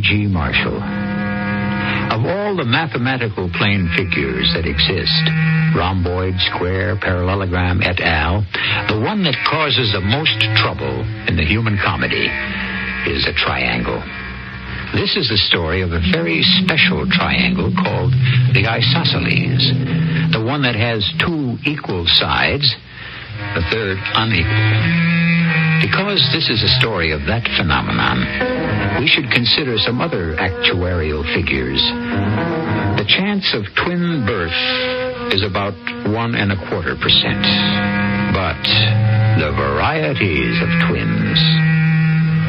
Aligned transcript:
Welcome. 0.00 0.32
Marshall. 0.32 0.80
Of 2.10 2.24
all 2.24 2.56
the 2.56 2.64
mathematical 2.64 3.50
plane 3.52 3.92
figures 3.96 4.50
that 4.56 4.64
exist, 4.64 5.24
rhomboid, 5.76 6.34
square, 6.40 6.96
parallelogram, 6.96 7.82
et 7.82 8.00
al., 8.00 8.40
the 8.88 8.98
one 8.98 9.22
that 9.24 9.36
causes 9.44 9.92
the 9.92 10.00
most 10.00 10.40
trouble 10.56 11.04
in 11.28 11.36
the 11.36 11.44
human 11.44 11.78
comedy 11.84 12.32
is 13.06 13.28
a 13.28 13.36
triangle. 13.36 14.00
This 14.96 15.16
is 15.16 15.28
the 15.28 15.38
story 15.52 15.82
of 15.82 15.92
a 15.92 16.02
very 16.12 16.42
special 16.64 17.06
triangle 17.06 17.70
called 17.76 18.12
the 18.56 18.66
isosceles, 18.66 19.70
the 20.32 20.42
one 20.42 20.62
that 20.62 20.74
has 20.74 21.04
two 21.20 21.60
equal 21.68 22.08
sides, 22.08 22.66
the 23.54 23.62
third 23.70 23.98
unequal. 24.16 25.20
Because 25.84 26.24
this 26.32 26.48
is 26.48 26.64
a 26.64 26.72
story 26.80 27.12
of 27.12 27.20
that 27.28 27.44
phenomenon, 27.56 28.59
we 28.98 29.06
should 29.06 29.30
consider 29.30 29.78
some 29.78 30.00
other 30.00 30.34
actuarial 30.36 31.22
figures. 31.34 31.80
The 32.98 33.06
chance 33.06 33.54
of 33.54 33.64
twin 33.76 34.26
birth 34.26 35.32
is 35.32 35.42
about 35.42 35.74
one 36.10 36.34
and 36.34 36.52
a 36.52 36.58
quarter 36.68 36.96
percent. 36.96 37.44
But 38.34 38.62
the 39.38 39.52
varieties 39.54 40.60
of 40.62 40.68
twins, 40.88 41.38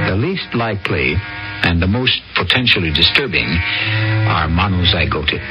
the 0.09 0.17
least 0.17 0.53
likely 0.55 1.15
and 1.63 1.81
the 1.81 1.87
most 1.87 2.19
potentially 2.35 2.91
disturbing 2.91 3.47
are 4.27 4.47
monozygotic, 4.49 5.45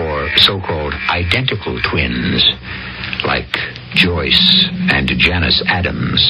or 0.00 0.28
so-called 0.38 0.94
identical 1.10 1.78
twins, 1.82 2.42
like 3.26 3.52
Joyce 3.94 4.66
and 4.90 5.08
Janice 5.18 5.62
Adams. 5.66 6.20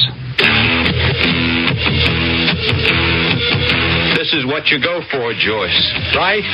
This 4.23 4.39
is 4.39 4.47
what 4.47 4.71
you 4.71 4.79
go 4.79 5.03
for, 5.11 5.35
Joyce, 5.35 5.83
right? 6.15 6.47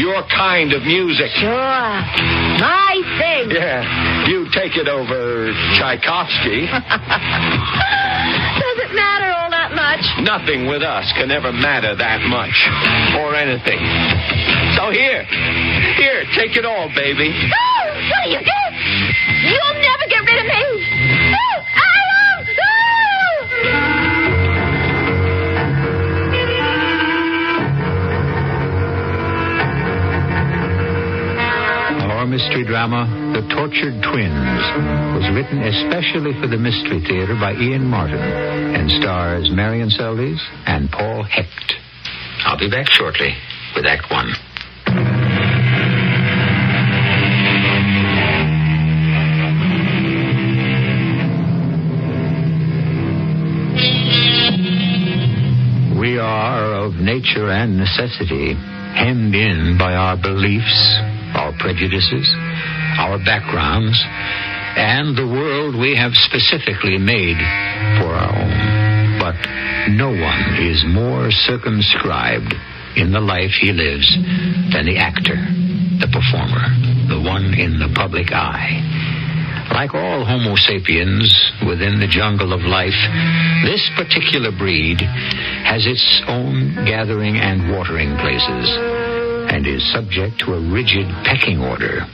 Your 0.00 0.24
kind 0.32 0.72
of 0.72 0.80
music. 0.88 1.28
Sure. 1.36 1.52
My 1.52 2.96
thing. 3.20 3.52
Yeah, 3.52 3.84
you 4.24 4.48
take 4.48 4.80
it 4.80 4.88
over 4.88 5.52
Tchaikovsky. 5.76 6.64
Does 8.64 8.78
it 8.80 8.96
matter 8.96 9.28
all 9.28 9.52
that 9.52 9.76
much? 9.76 10.08
Nothing 10.24 10.72
with 10.72 10.80
us 10.80 11.12
can 11.20 11.28
ever 11.30 11.52
matter 11.52 11.92
that 11.92 12.24
much, 12.32 12.56
or 13.20 13.36
anything. 13.36 13.84
So 14.80 14.88
here, 14.88 15.20
here, 16.00 16.24
take 16.32 16.56
it 16.56 16.64
all, 16.64 16.88
baby. 16.96 17.28
No! 17.28 17.76
What 18.08 18.24
are 18.24 18.32
you 18.32 18.40
doing? 18.40 18.72
You'll 19.44 19.80
never 19.84 20.08
get 20.08 20.24
rid 20.24 20.40
of 20.40 20.48
me. 20.48 20.85
Mystery 32.36 32.66
drama, 32.66 33.08
The 33.32 33.48
Tortured 33.48 34.02
Twins, 34.02 34.60
was 35.16 35.24
written 35.32 35.62
especially 35.62 36.38
for 36.38 36.46
the 36.46 36.58
Mystery 36.58 37.00
Theater 37.00 37.34
by 37.34 37.54
Ian 37.54 37.86
Martin 37.86 38.20
and 38.20 38.90
stars 38.90 39.48
Marian 39.50 39.88
Seldes 39.88 40.38
and 40.66 40.90
Paul 40.90 41.22
Hecht. 41.22 41.76
I'll 42.44 42.58
be 42.58 42.68
back 42.68 42.88
shortly 42.90 43.32
with 43.74 43.86
Act 43.86 44.10
One. 44.10 44.34
We 55.98 56.18
are 56.18 56.84
of 56.84 56.96
nature 56.96 57.48
and 57.48 57.78
necessity 57.78 58.52
hemmed 58.52 59.34
in 59.34 59.76
by 59.78 59.94
our 59.94 60.18
beliefs, 60.18 61.15
our 61.36 61.52
prejudices, 61.60 62.26
our 62.98 63.20
backgrounds, 63.20 64.00
and 64.76 65.16
the 65.16 65.28
world 65.28 65.76
we 65.76 65.94
have 65.96 66.12
specifically 66.16 66.98
made 66.98 67.36
for 68.00 68.16
our 68.16 68.32
own. 68.32 69.20
But 69.20 69.36
no 69.92 70.10
one 70.10 70.56
is 70.60 70.84
more 70.88 71.30
circumscribed 71.30 72.52
in 72.96 73.12
the 73.12 73.20
life 73.20 73.52
he 73.60 73.72
lives 73.72 74.08
than 74.72 74.88
the 74.88 74.96
actor, 74.96 75.36
the 76.00 76.08
performer, 76.08 76.64
the 77.08 77.20
one 77.20 77.52
in 77.52 77.78
the 77.78 77.92
public 77.94 78.32
eye. 78.32 78.80
Like 79.72 79.94
all 79.94 80.24
Homo 80.24 80.56
sapiens 80.56 81.28
within 81.68 82.00
the 82.00 82.08
jungle 82.08 82.52
of 82.52 82.60
life, 82.62 82.96
this 83.64 83.84
particular 83.96 84.50
breed 84.56 85.00
has 85.00 85.84
its 85.86 86.22
own 86.28 86.74
gathering 86.86 87.36
and 87.36 87.72
watering 87.72 88.16
places 88.16 88.95
and 89.48 89.66
is 89.66 89.82
subject 89.92 90.40
to 90.40 90.54
a 90.54 90.60
rigid 90.60 91.06
pecking 91.24 91.60
order. 91.60 92.06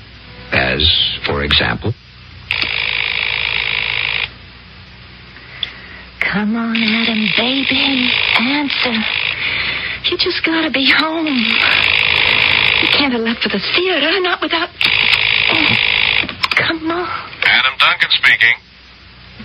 As, 0.53 0.83
for 1.27 1.43
example, 1.45 1.95
Come 6.33 6.57
on, 6.57 6.77
Adam, 6.77 7.29
baby. 7.37 8.09
Answer. 8.41 8.97
You 10.09 10.17
just 10.17 10.43
gotta 10.47 10.71
be 10.71 10.91
home. 10.91 11.27
You 11.27 12.89
can't 12.97 13.13
have 13.13 13.21
left 13.21 13.43
for 13.43 13.51
the 13.51 13.61
theater, 13.77 14.19
not 14.21 14.41
without. 14.41 14.71
Oh, 15.53 15.77
come 16.57 16.91
on. 16.91 17.31
Adam 17.45 17.75
Duncan 17.79 18.09
speaking. 18.11 18.55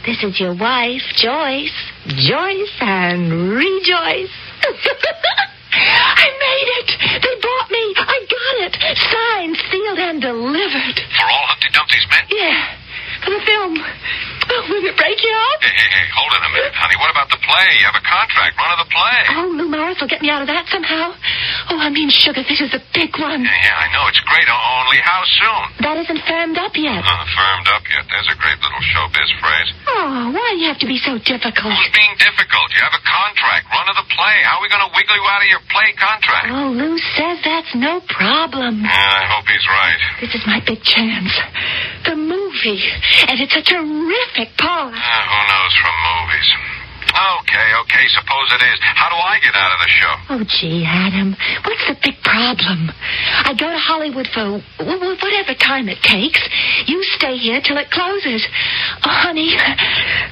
This 0.05 0.23
is 0.23 0.39
your 0.39 0.55
wife, 0.55 1.03
Joyce. 1.15 1.75
Joyce 2.07 2.77
and 2.79 3.51
rejoice. 3.51 4.31
I 5.77 6.27
made 6.41 6.69
it. 6.81 6.89
They 7.21 7.35
bought 7.41 7.69
me. 7.71 7.83
I 7.97 8.17
got 8.25 8.55
it. 8.65 8.73
Signed, 8.97 9.57
sealed, 9.69 9.99
and 9.99 10.21
delivered. 10.21 10.97
For 11.17 11.25
all 11.29 11.45
Humpty 11.53 11.69
Dumpty's 11.73 12.07
men? 12.09 12.23
Yeah, 12.29 12.75
the 13.31 13.43
film. 13.45 13.73
Oh, 14.47 14.63
will 14.71 14.83
it 14.87 14.95
break 14.95 15.19
you 15.19 15.33
out? 15.33 15.59
Hey, 15.59 15.75
hey, 15.75 15.89
hey, 15.91 16.07
hold 16.15 16.31
it 16.31 16.39
a 16.39 16.51
minute, 16.55 16.71
honey. 16.71 16.95
What 17.03 17.11
about 17.11 17.27
the 17.27 17.41
play? 17.43 17.67
You 17.83 17.85
have 17.91 17.99
a 17.99 18.05
contract. 18.07 18.55
Run 18.55 18.71
of 18.79 18.79
the 18.87 18.91
play. 18.91 19.17
Oh, 19.35 19.47
Lou 19.59 19.67
Morris 19.67 19.99
will 19.99 20.07
get 20.07 20.23
me 20.23 20.31
out 20.31 20.39
of 20.39 20.47
that 20.47 20.71
somehow. 20.71 21.11
Oh, 21.67 21.79
I 21.83 21.91
mean, 21.91 22.07
sugar, 22.07 22.39
this 22.47 22.63
is 22.63 22.71
a 22.71 22.79
big 22.95 23.11
one. 23.19 23.43
Yeah, 23.43 23.67
yeah, 23.67 23.83
I 23.83 23.91
know. 23.91 24.07
It's 24.07 24.23
great. 24.23 24.47
Only 24.47 25.03
how 25.03 25.21
soon? 25.27 25.63
That 25.83 25.99
isn't 25.99 26.21
firmed 26.23 26.55
up 26.55 26.71
yet. 26.79 27.03
Uh, 27.03 27.25
firmed 27.35 27.67
up 27.75 27.83
yet. 27.91 28.07
There's 28.07 28.31
a 28.31 28.37
great 28.39 28.55
little 28.63 28.83
showbiz 28.95 29.29
phrase. 29.43 29.69
Oh, 29.91 30.31
why 30.31 30.47
do 30.55 30.57
you 30.63 30.67
have 30.71 30.79
to 30.79 30.87
be 30.87 30.95
so 31.03 31.19
difficult? 31.19 31.75
Who's 31.75 31.91
being 31.91 32.15
difficult? 32.15 32.71
You 32.71 32.87
have 32.87 32.95
a 32.95 33.03
contract. 33.03 33.67
Run 33.75 33.91
of 33.91 33.99
the 33.99 34.07
play. 34.15 34.35
How 34.47 34.59
are 34.59 34.63
we 34.63 34.71
going 34.71 34.85
to 34.87 34.91
wiggle 34.95 35.17
you 35.19 35.27
out 35.27 35.43
of 35.43 35.49
your 35.51 35.63
play 35.67 35.91
contract? 35.99 36.47
Oh, 36.55 36.71
Lou 36.71 36.95
says 37.19 37.43
that's 37.43 37.75
no 37.75 37.99
problem. 38.07 38.87
Yeah, 38.87 38.95
I 38.95 39.27
hope 39.27 39.43
he's 39.51 39.67
right. 39.67 39.99
This 40.23 40.31
is 40.31 40.43
my 40.47 40.63
big 40.63 40.79
chance. 40.87 41.35
The 42.07 42.15
movie. 42.65 42.81
And 43.27 43.39
it's 43.39 43.55
a 43.55 43.61
terrific 43.61 44.57
part. 44.57 44.93
Uh, 44.93 44.97
who 44.97 45.39
knows 45.47 45.73
from 45.81 45.95
movies? 46.09 46.76
Okay, 47.11 47.67
okay, 47.87 48.03
suppose 48.13 48.47
it 48.53 48.61
is. 48.61 48.77
How 48.83 49.09
do 49.09 49.15
I 49.17 49.39
get 49.39 49.55
out 49.55 49.71
of 49.73 49.79
the 49.81 49.89
show? 49.91 50.13
Oh, 50.37 50.43
gee, 50.45 50.83
Adam, 50.85 51.33
what's 51.65 51.85
the 51.87 51.95
big 52.03 52.19
problem? 52.21 52.91
I 53.47 53.55
go 53.57 53.65
to 53.71 53.79
Hollywood 53.79 54.27
for 54.29 54.59
wh- 54.59 54.99
wh- 55.01 55.17
whatever 55.23 55.55
time 55.57 55.89
it 55.89 55.97
takes. 56.03 56.37
You 56.85 57.01
stay 57.17 57.37
here 57.37 57.61
till 57.63 57.77
it 57.77 57.89
closes. 57.89 58.45
Oh, 59.01 59.09
honey, 59.09 59.55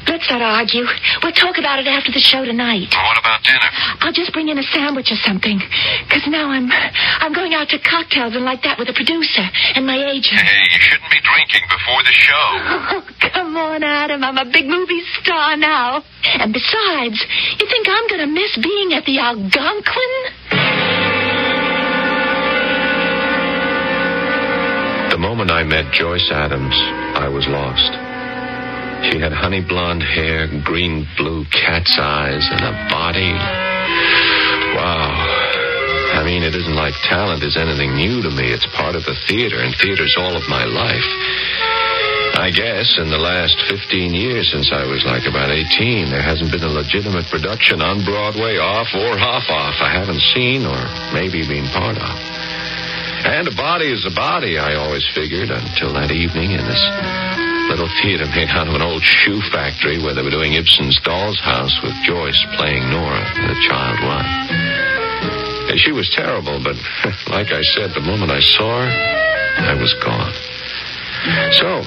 let's 0.06 0.30
not 0.30 0.42
argue. 0.44 0.86
We'll 1.24 1.34
talk 1.34 1.58
about 1.58 1.80
it 1.80 1.88
after 1.88 2.12
the 2.12 2.22
show 2.22 2.46
tonight. 2.46 2.92
Well, 2.94 3.06
what 3.08 3.18
about 3.18 3.42
dinner? 3.42 3.70
I'll 4.06 4.14
just 4.14 4.34
bring 4.34 4.50
in 4.50 4.60
a 4.60 4.68
sandwich 4.76 5.10
or 5.10 5.20
something. 5.26 5.58
Because 6.06 6.28
now 6.28 6.52
I'm 6.52 6.70
I'm 6.70 7.34
going 7.34 7.54
out 7.56 7.70
to 7.74 7.80
cocktails 7.80 8.36
and 8.36 8.46
like 8.46 8.62
that 8.64 8.78
with 8.78 8.90
a 8.90 8.96
producer 8.98 9.42
and 9.74 9.88
my 9.88 9.98
agent. 9.98 10.38
Hey, 10.44 10.70
you 10.70 10.80
shouldn't 10.82 11.10
be 11.10 11.22
drinking 11.24 11.66
before 11.72 12.04
the 12.04 12.14
show. 12.14 12.46
Oh, 12.96 13.02
come 13.34 13.58
on, 13.58 13.84
Adam. 13.84 14.24
I'm 14.24 14.38
a 14.38 14.46
big 14.46 14.66
movie 14.68 15.02
star 15.22 15.58
now. 15.58 16.04
And 16.24 16.54
besides, 16.54 16.65
you 17.60 17.68
think 17.68 17.88
I'm 17.90 18.08
going 18.08 18.22
to 18.22 18.32
miss 18.32 18.58
being 18.62 18.94
at 18.94 19.06
the 19.06 19.20
Algonquin? 19.20 20.14
The 25.12 25.18
moment 25.18 25.52
I 25.52 25.64
met 25.64 25.94
Joyce 25.94 26.30
Adams, 26.32 26.76
I 27.16 27.30
was 27.30 27.48
lost. 27.48 27.92
She 29.12 29.20
had 29.20 29.32
honey 29.32 29.62
blonde 29.62 30.04
hair, 30.04 30.48
green 30.64 31.08
blue 31.18 31.46
cat's 31.52 31.98
eyes, 32.00 32.48
and 32.52 32.62
a 32.62 32.88
body 32.90 33.36
Wow. 34.76 35.08
I 36.20 36.24
mean, 36.26 36.44
it 36.44 36.56
isn't 36.56 36.76
like 36.76 36.94
talent 37.08 37.44
is 37.44 37.56
anything 37.56 37.96
new 37.96 38.22
to 38.22 38.30
me. 38.30 38.52
It's 38.52 38.68
part 38.76 38.96
of 38.96 39.04
the 39.06 39.16
theater, 39.28 39.64
and 39.64 39.74
theater's 39.80 40.16
all 40.20 40.36
of 40.36 40.44
my 40.50 40.66
life. 40.66 41.10
I 42.36 42.52
guess 42.52 43.00
in 43.00 43.08
the 43.08 43.18
last 43.18 43.56
15 43.72 44.12
years 44.12 44.52
since 44.52 44.68
I 44.68 44.84
was 44.84 45.08
like 45.08 45.24
about 45.24 45.56
18, 45.56 46.12
there 46.12 46.22
hasn't 46.22 46.52
been 46.52 46.68
a 46.68 46.70
legitimate 46.70 47.32
production 47.32 47.80
on 47.80 48.04
Broadway, 48.04 48.60
off 48.60 48.92
or 48.92 49.16
half 49.16 49.48
off, 49.48 49.80
I 49.80 49.96
haven't 49.96 50.20
seen 50.36 50.68
or 50.68 50.78
maybe 51.16 51.48
been 51.48 51.66
part 51.72 51.96
of. 51.96 52.16
And 53.26 53.48
a 53.48 53.56
body 53.56 53.88
is 53.88 54.04
a 54.04 54.12
body, 54.12 54.60
I 54.60 54.76
always 54.76 55.08
figured, 55.16 55.48
until 55.50 55.96
that 55.96 56.12
evening 56.12 56.52
in 56.52 56.62
this 56.62 56.84
little 57.72 57.90
theater 58.04 58.28
made 58.36 58.52
out 58.52 58.68
of 58.68 58.76
an 58.76 58.84
old 58.84 59.02
shoe 59.02 59.40
factory 59.50 59.98
where 60.04 60.14
they 60.14 60.22
were 60.22 60.30
doing 60.30 60.54
Ibsen's 60.54 61.00
Doll's 61.02 61.40
House 61.40 61.74
with 61.82 61.96
Joyce 62.04 62.44
playing 62.60 62.84
Nora, 62.92 63.24
the 63.48 63.58
child 63.64 63.98
wife. 64.04 64.34
And 65.72 65.80
she 65.80 65.96
was 65.96 66.12
terrible, 66.12 66.60
but 66.62 66.76
like 67.32 67.56
I 67.56 67.64
said, 67.64 67.96
the 67.96 68.04
moment 68.04 68.30
I 68.30 68.44
saw 68.44 68.84
her, 68.84 68.92
I 68.92 69.74
was 69.80 69.96
gone. 70.04 70.36
So, 71.58 71.82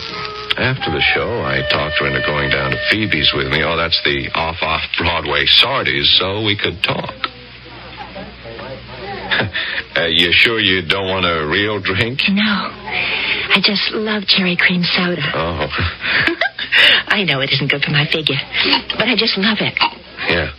after 0.59 0.91
the 0.91 1.01
show, 1.15 1.41
I 1.43 1.63
talked 1.71 1.99
her 2.01 2.07
into 2.07 2.21
going 2.27 2.51
down 2.51 2.71
to 2.73 2.79
Phoebe's 2.91 3.33
with 3.35 3.47
me. 3.49 3.63
Oh, 3.63 3.77
that's 3.77 4.01
the 4.05 4.29
off-off 4.35 4.83
Broadway 4.99 5.45
Sardi's, 5.47 6.11
so 6.19 6.43
we 6.45 6.57
could 6.59 6.83
talk. 6.83 7.15
uh, 9.97 10.07
you 10.11 10.31
sure 10.33 10.59
you 10.59 10.83
don't 10.83 11.07
want 11.09 11.25
a 11.27 11.47
real 11.47 11.81
drink? 11.81 12.21
No. 12.29 12.43
I 13.55 13.61
just 13.63 13.93
love 13.93 14.27
cherry 14.27 14.57
cream 14.59 14.83
soda. 14.83 15.23
Oh, 15.35 15.67
I 17.09 17.23
know 17.25 17.41
it 17.41 17.51
isn't 17.53 17.71
good 17.71 17.83
for 17.85 17.91
my 17.93 18.07
figure, 18.11 18.39
but 18.99 19.09
I 19.09 19.15
just 19.17 19.39
love 19.39 19.59
it. 19.61 19.75
yeah. 20.29 20.51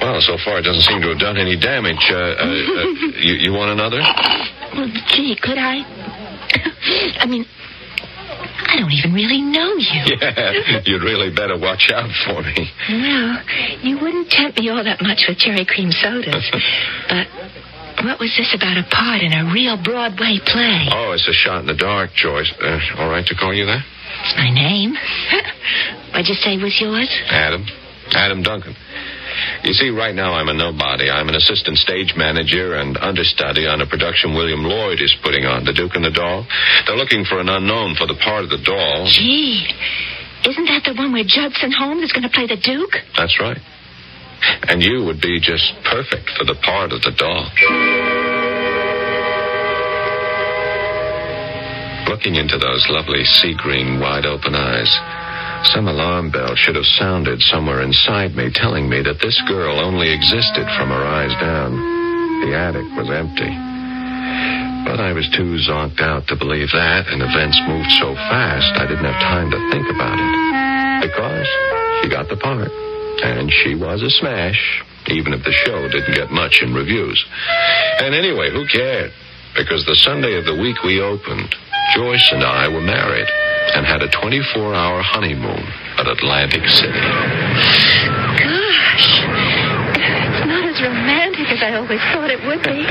Well, 0.00 0.20
so 0.20 0.36
far 0.44 0.58
it 0.58 0.62
doesn't 0.62 0.82
seem 0.82 1.00
to 1.00 1.08
have 1.08 1.18
done 1.18 1.38
any 1.38 1.56
damage. 1.56 2.04
Uh, 2.10 2.16
uh, 2.16 2.20
uh, 2.20 2.44
you, 3.24 3.34
you 3.40 3.52
want 3.52 3.70
another? 3.72 4.00
Well, 4.74 4.88
gee, 5.08 5.34
could 5.40 5.56
I? 5.58 5.82
I 7.20 7.26
mean, 7.26 7.46
I 8.56 8.78
don't 8.78 8.92
even 8.92 9.12
really 9.12 9.42
know 9.42 9.74
you. 9.76 10.02
Yeah, 10.24 10.80
you'd 10.84 11.02
really 11.02 11.30
better 11.34 11.58
watch 11.58 11.90
out 11.92 12.10
for 12.24 12.42
me. 12.42 12.70
Well, 12.88 13.38
you 13.82 13.98
wouldn't 13.98 14.30
tempt 14.30 14.58
me 14.58 14.70
all 14.70 14.82
that 14.82 15.02
much 15.02 15.26
with 15.28 15.38
cherry 15.38 15.66
cream 15.66 15.90
sodas. 15.90 16.48
but 17.08 17.26
what 18.04 18.18
was 18.18 18.34
this 18.36 18.54
about 18.54 18.78
a 18.78 18.84
part 18.90 19.20
in 19.22 19.32
a 19.32 19.52
real 19.52 19.76
Broadway 19.76 20.38
play? 20.44 20.86
Oh, 20.90 21.12
it's 21.12 21.28
a 21.28 21.32
shot 21.32 21.60
in 21.60 21.66
the 21.66 21.76
dark, 21.76 22.10
Joyce. 22.14 22.52
Uh, 22.60 22.78
all 22.98 23.10
right 23.10 23.24
to 23.26 23.34
call 23.34 23.52
you 23.54 23.66
that? 23.66 23.82
It's 24.24 24.36
my 24.36 24.50
name. 24.50 24.94
What'd 26.12 26.28
you 26.28 26.34
say 26.34 26.56
was 26.56 26.76
yours? 26.80 27.10
Adam. 27.28 27.66
Adam 28.12 28.42
Duncan. 28.42 28.74
You 29.64 29.72
see, 29.72 29.90
right 29.90 30.14
now 30.14 30.34
I'm 30.34 30.48
a 30.48 30.54
nobody. 30.54 31.10
I'm 31.10 31.28
an 31.28 31.34
assistant 31.34 31.78
stage 31.78 32.14
manager 32.16 32.74
and 32.74 32.96
understudy 32.96 33.66
on 33.66 33.80
a 33.80 33.86
production 33.86 34.34
William 34.34 34.62
Lloyd 34.64 35.00
is 35.00 35.14
putting 35.22 35.44
on, 35.44 35.64
The 35.64 35.72
Duke 35.72 35.94
and 35.94 36.04
the 36.04 36.10
Doll. 36.10 36.46
They're 36.86 36.96
looking 36.96 37.24
for 37.24 37.40
an 37.40 37.48
unknown 37.48 37.96
for 37.96 38.06
the 38.06 38.18
part 38.22 38.44
of 38.44 38.50
the 38.50 38.62
doll. 38.62 39.06
Gee, 39.08 39.66
isn't 40.44 40.66
that 40.66 40.84
the 40.84 40.94
one 40.94 41.12
where 41.12 41.24
Judson 41.24 41.72
Holmes 41.72 42.02
is 42.02 42.12
going 42.12 42.28
to 42.28 42.32
play 42.32 42.46
the 42.46 42.60
Duke? 42.60 43.00
That's 43.16 43.40
right. 43.40 43.58
And 44.68 44.82
you 44.82 45.04
would 45.04 45.20
be 45.20 45.40
just 45.40 45.72
perfect 45.84 46.30
for 46.36 46.44
the 46.44 46.54
part 46.60 46.92
of 46.92 47.00
the 47.00 47.12
doll. 47.16 47.48
Looking 52.08 52.36
into 52.36 52.58
those 52.58 52.86
lovely 52.90 53.24
sea 53.24 53.54
green, 53.56 54.00
wide 54.00 54.26
open 54.26 54.54
eyes, 54.54 54.92
some 55.66 55.88
alarm 55.88 56.30
bell 56.30 56.54
should 56.56 56.76
have 56.76 56.84
sounded 56.98 57.40
somewhere 57.40 57.80
inside 57.80 58.34
me, 58.34 58.50
telling 58.52 58.88
me 58.88 59.02
that 59.02 59.20
this 59.20 59.40
girl 59.48 59.80
only 59.80 60.12
existed 60.12 60.66
from 60.76 60.88
her 60.92 61.04
eyes 61.04 61.32
down. 61.40 61.72
The 62.44 62.52
attic 62.52 62.84
was 62.96 63.08
empty. 63.08 63.48
But 64.84 65.00
I 65.00 65.12
was 65.16 65.24
too 65.32 65.56
zonked 65.64 66.00
out 66.00 66.28
to 66.28 66.36
believe 66.36 66.68
that, 66.72 67.08
and 67.08 67.22
events 67.22 67.56
moved 67.64 67.90
so 67.96 68.12
fast 68.28 68.76
I 68.76 68.84
didn't 68.84 69.08
have 69.08 69.20
time 69.24 69.50
to 69.50 69.60
think 69.72 69.88
about 69.88 70.20
it. 70.20 70.32
Because 71.08 71.48
she 72.02 72.12
got 72.12 72.28
the 72.28 72.36
part, 72.36 72.68
and 73.24 73.48
she 73.48 73.74
was 73.74 74.02
a 74.02 74.10
smash, 74.10 74.82
even 75.08 75.32
if 75.32 75.44
the 75.44 75.56
show 75.64 75.88
didn't 75.88 76.14
get 76.14 76.30
much 76.30 76.60
in 76.60 76.74
reviews. 76.74 77.24
And 78.00 78.14
anyway, 78.14 78.52
who 78.52 78.66
cared? 78.68 79.12
Because 79.56 79.86
the 79.86 79.96
Sunday 79.96 80.36
of 80.36 80.44
the 80.44 80.60
week 80.60 80.82
we 80.82 81.00
opened, 81.00 81.54
Joyce 81.94 82.28
and 82.32 82.42
I 82.42 82.68
were 82.68 82.82
married 82.82 83.28
and 83.72 83.86
had 83.86 84.02
a 84.02 84.08
24 84.10 84.74
hour 84.74 85.00
honeymoon 85.02 85.64
at 85.96 86.06
Atlantic 86.06 86.66
City. 86.68 86.92
Gosh, 88.36 89.08
it's 89.24 90.44
not 90.44 90.64
as 90.68 90.76
romantic 90.82 91.48
as 91.48 91.62
I 91.62 91.74
always 91.80 92.02
thought 92.12 92.30
it 92.30 92.42
would 92.44 92.62
be. 92.62 92.84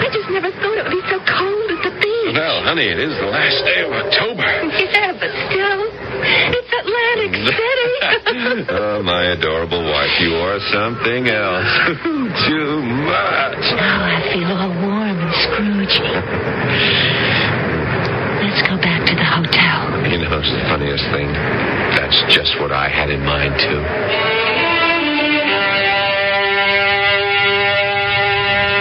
I 0.00 0.08
just 0.12 0.30
never 0.30 0.50
thought 0.50 0.76
it 0.80 0.84
would 0.88 0.96
be 0.96 1.04
so 1.12 1.18
cold 1.28 1.68
at 1.76 1.80
the 1.84 1.92
beach. 2.00 2.34
Well, 2.34 2.62
honey, 2.64 2.88
it 2.88 2.98
is 2.98 3.12
the 3.20 3.28
last 3.28 3.60
day 3.68 3.84
of 3.84 3.92
October. 3.92 4.46
Yeah, 4.80 5.12
but 5.18 5.30
still, 5.50 5.80
it's 6.56 6.72
Atlantic 6.72 7.32
City. 7.52 7.90
oh, 8.70 9.02
my 9.02 9.34
adorable 9.36 9.84
wife, 9.84 10.14
you 10.20 10.34
are 10.34 10.58
something 10.72 11.28
else. 11.28 11.70
Too 12.48 12.80
much. 12.80 13.64
Oh, 13.76 14.08
I 14.08 14.18
feel 14.32 14.48
all 14.48 14.72
warm 14.82 15.18
and 15.20 15.34
scroogey. 15.44 17.39
Let's 18.40 18.62
go 18.64 18.76
back 18.80 19.04
to 19.04 19.14
the 19.14 19.28
hotel. 19.28 20.00
You 20.08 20.18
know, 20.24 20.40
it's 20.40 20.48
the 20.48 20.64
funniest 20.64 21.04
thing. 21.12 21.28
That's 21.92 22.16
just 22.32 22.56
what 22.60 22.72
I 22.72 22.88
had 22.88 23.10
in 23.10 23.20
mind, 23.20 23.52
too. 23.60 23.80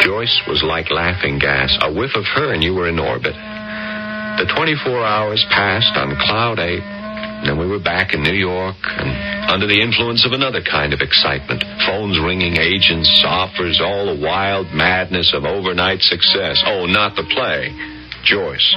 Joyce 0.08 0.42
was 0.48 0.64
like 0.64 0.90
laughing 0.92 1.40
gas. 1.40 1.78
A 1.82 1.92
whiff 1.92 2.16
of 2.16 2.26
her 2.36 2.54
and 2.54 2.64
you 2.64 2.74
were 2.74 2.88
in 2.88 3.00
orbit. 3.00 3.36
The 4.40 4.48
24 4.56 5.04
hours 5.04 5.46
passed 5.52 5.92
on 5.96 6.16
Cloud 6.24 6.60
8. 6.60 6.80
Then 7.46 7.60
we 7.60 7.68
were 7.68 7.80
back 7.80 8.14
in 8.14 8.24
New 8.24 8.36
York 8.36 8.76
and 8.84 9.52
under 9.52 9.68
the 9.68 9.82
influence 9.82 10.26
of 10.26 10.32
another 10.32 10.62
kind 10.62 10.94
of 10.94 11.02
excitement. 11.02 11.64
Phones 11.86 12.20
ringing, 12.20 12.56
agents, 12.56 13.10
offers, 13.28 13.82
all 13.84 14.14
the 14.14 14.22
wild 14.22 14.68
madness 14.74 15.34
of 15.34 15.44
overnight 15.44 16.00
success. 16.02 16.64
Oh, 16.66 16.86
not 16.86 17.16
the 17.16 17.28
play. 17.32 17.72
Joyce. 18.24 18.76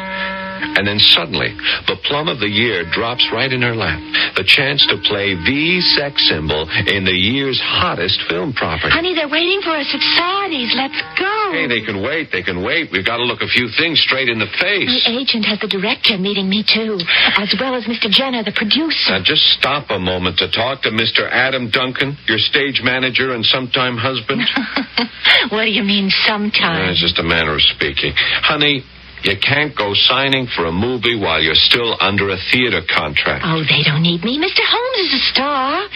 And 0.62 0.86
then 0.86 0.98
suddenly, 0.98 1.52
the 1.90 1.98
plum 2.06 2.28
of 2.28 2.38
the 2.40 2.48
year 2.48 2.84
drops 2.90 3.26
right 3.32 3.50
in 3.52 3.62
her 3.62 3.74
lap. 3.74 3.98
The 4.36 4.44
chance 4.46 4.80
to 4.88 4.96
play 5.04 5.34
the 5.34 5.80
sex 5.98 6.22
symbol 6.28 6.64
in 6.86 7.04
the 7.04 7.12
year's 7.14 7.60
hottest 7.60 8.22
film 8.30 8.52
property. 8.54 8.90
Honey, 8.94 9.14
they're 9.14 9.28
waiting 9.28 9.60
for 9.60 9.74
us 9.76 9.90
at 9.92 10.00
Sardi's. 10.16 10.72
Let's 10.74 10.96
go. 11.18 11.34
Hey, 11.52 11.66
they 11.68 11.82
can 11.84 12.00
wait. 12.02 12.30
They 12.32 12.42
can 12.42 12.62
wait. 12.64 12.88
We've 12.90 13.04
got 13.04 13.18
to 13.18 13.24
look 13.26 13.42
a 13.42 13.50
few 13.50 13.68
things 13.76 14.00
straight 14.00 14.28
in 14.30 14.38
the 14.38 14.48
face. 14.60 14.88
The 14.88 15.04
agent 15.12 15.44
has 15.44 15.60
the 15.60 15.68
director 15.68 16.16
meeting 16.16 16.48
me, 16.48 16.64
too, 16.64 16.96
as 17.36 17.52
well 17.60 17.74
as 17.74 17.84
Mr. 17.84 18.08
Jenner, 18.08 18.42
the 18.42 18.54
producer. 18.56 19.12
Now, 19.18 19.22
just 19.22 19.42
stop 19.58 19.90
a 19.90 19.98
moment 19.98 20.38
to 20.38 20.48
talk 20.50 20.82
to 20.82 20.90
Mr. 20.90 21.28
Adam 21.28 21.68
Duncan, 21.70 22.16
your 22.26 22.38
stage 22.38 22.80
manager 22.82 23.34
and 23.34 23.44
sometime 23.44 23.96
husband. 24.00 24.40
what 25.50 25.64
do 25.64 25.70
you 25.70 25.82
mean, 25.84 26.06
Uh, 26.08 26.26
sometime? 26.26 26.88
it's 26.90 27.00
just 27.00 27.18
a 27.18 27.22
manner 27.22 27.54
of 27.54 27.62
speaking. 27.62 28.12
Honey, 28.16 28.82
you 29.24 29.36
can't 29.38 29.76
go 29.76 29.92
signing 29.94 30.46
for 30.46 30.66
a 30.66 30.72
movie 30.72 31.18
while 31.18 31.40
you're 31.40 31.58
still 31.58 31.96
under 32.00 32.30
a 32.30 32.38
theater 32.50 32.82
contract. 32.82 33.44
Oh, 33.46 33.62
they 33.62 33.82
don't 33.84 34.02
need 34.02 34.22
me. 34.24 34.38
Mr. 34.38 34.62
Holmes 34.62 34.98
is 35.06 35.14
a 35.14 35.24
star. 35.32 35.88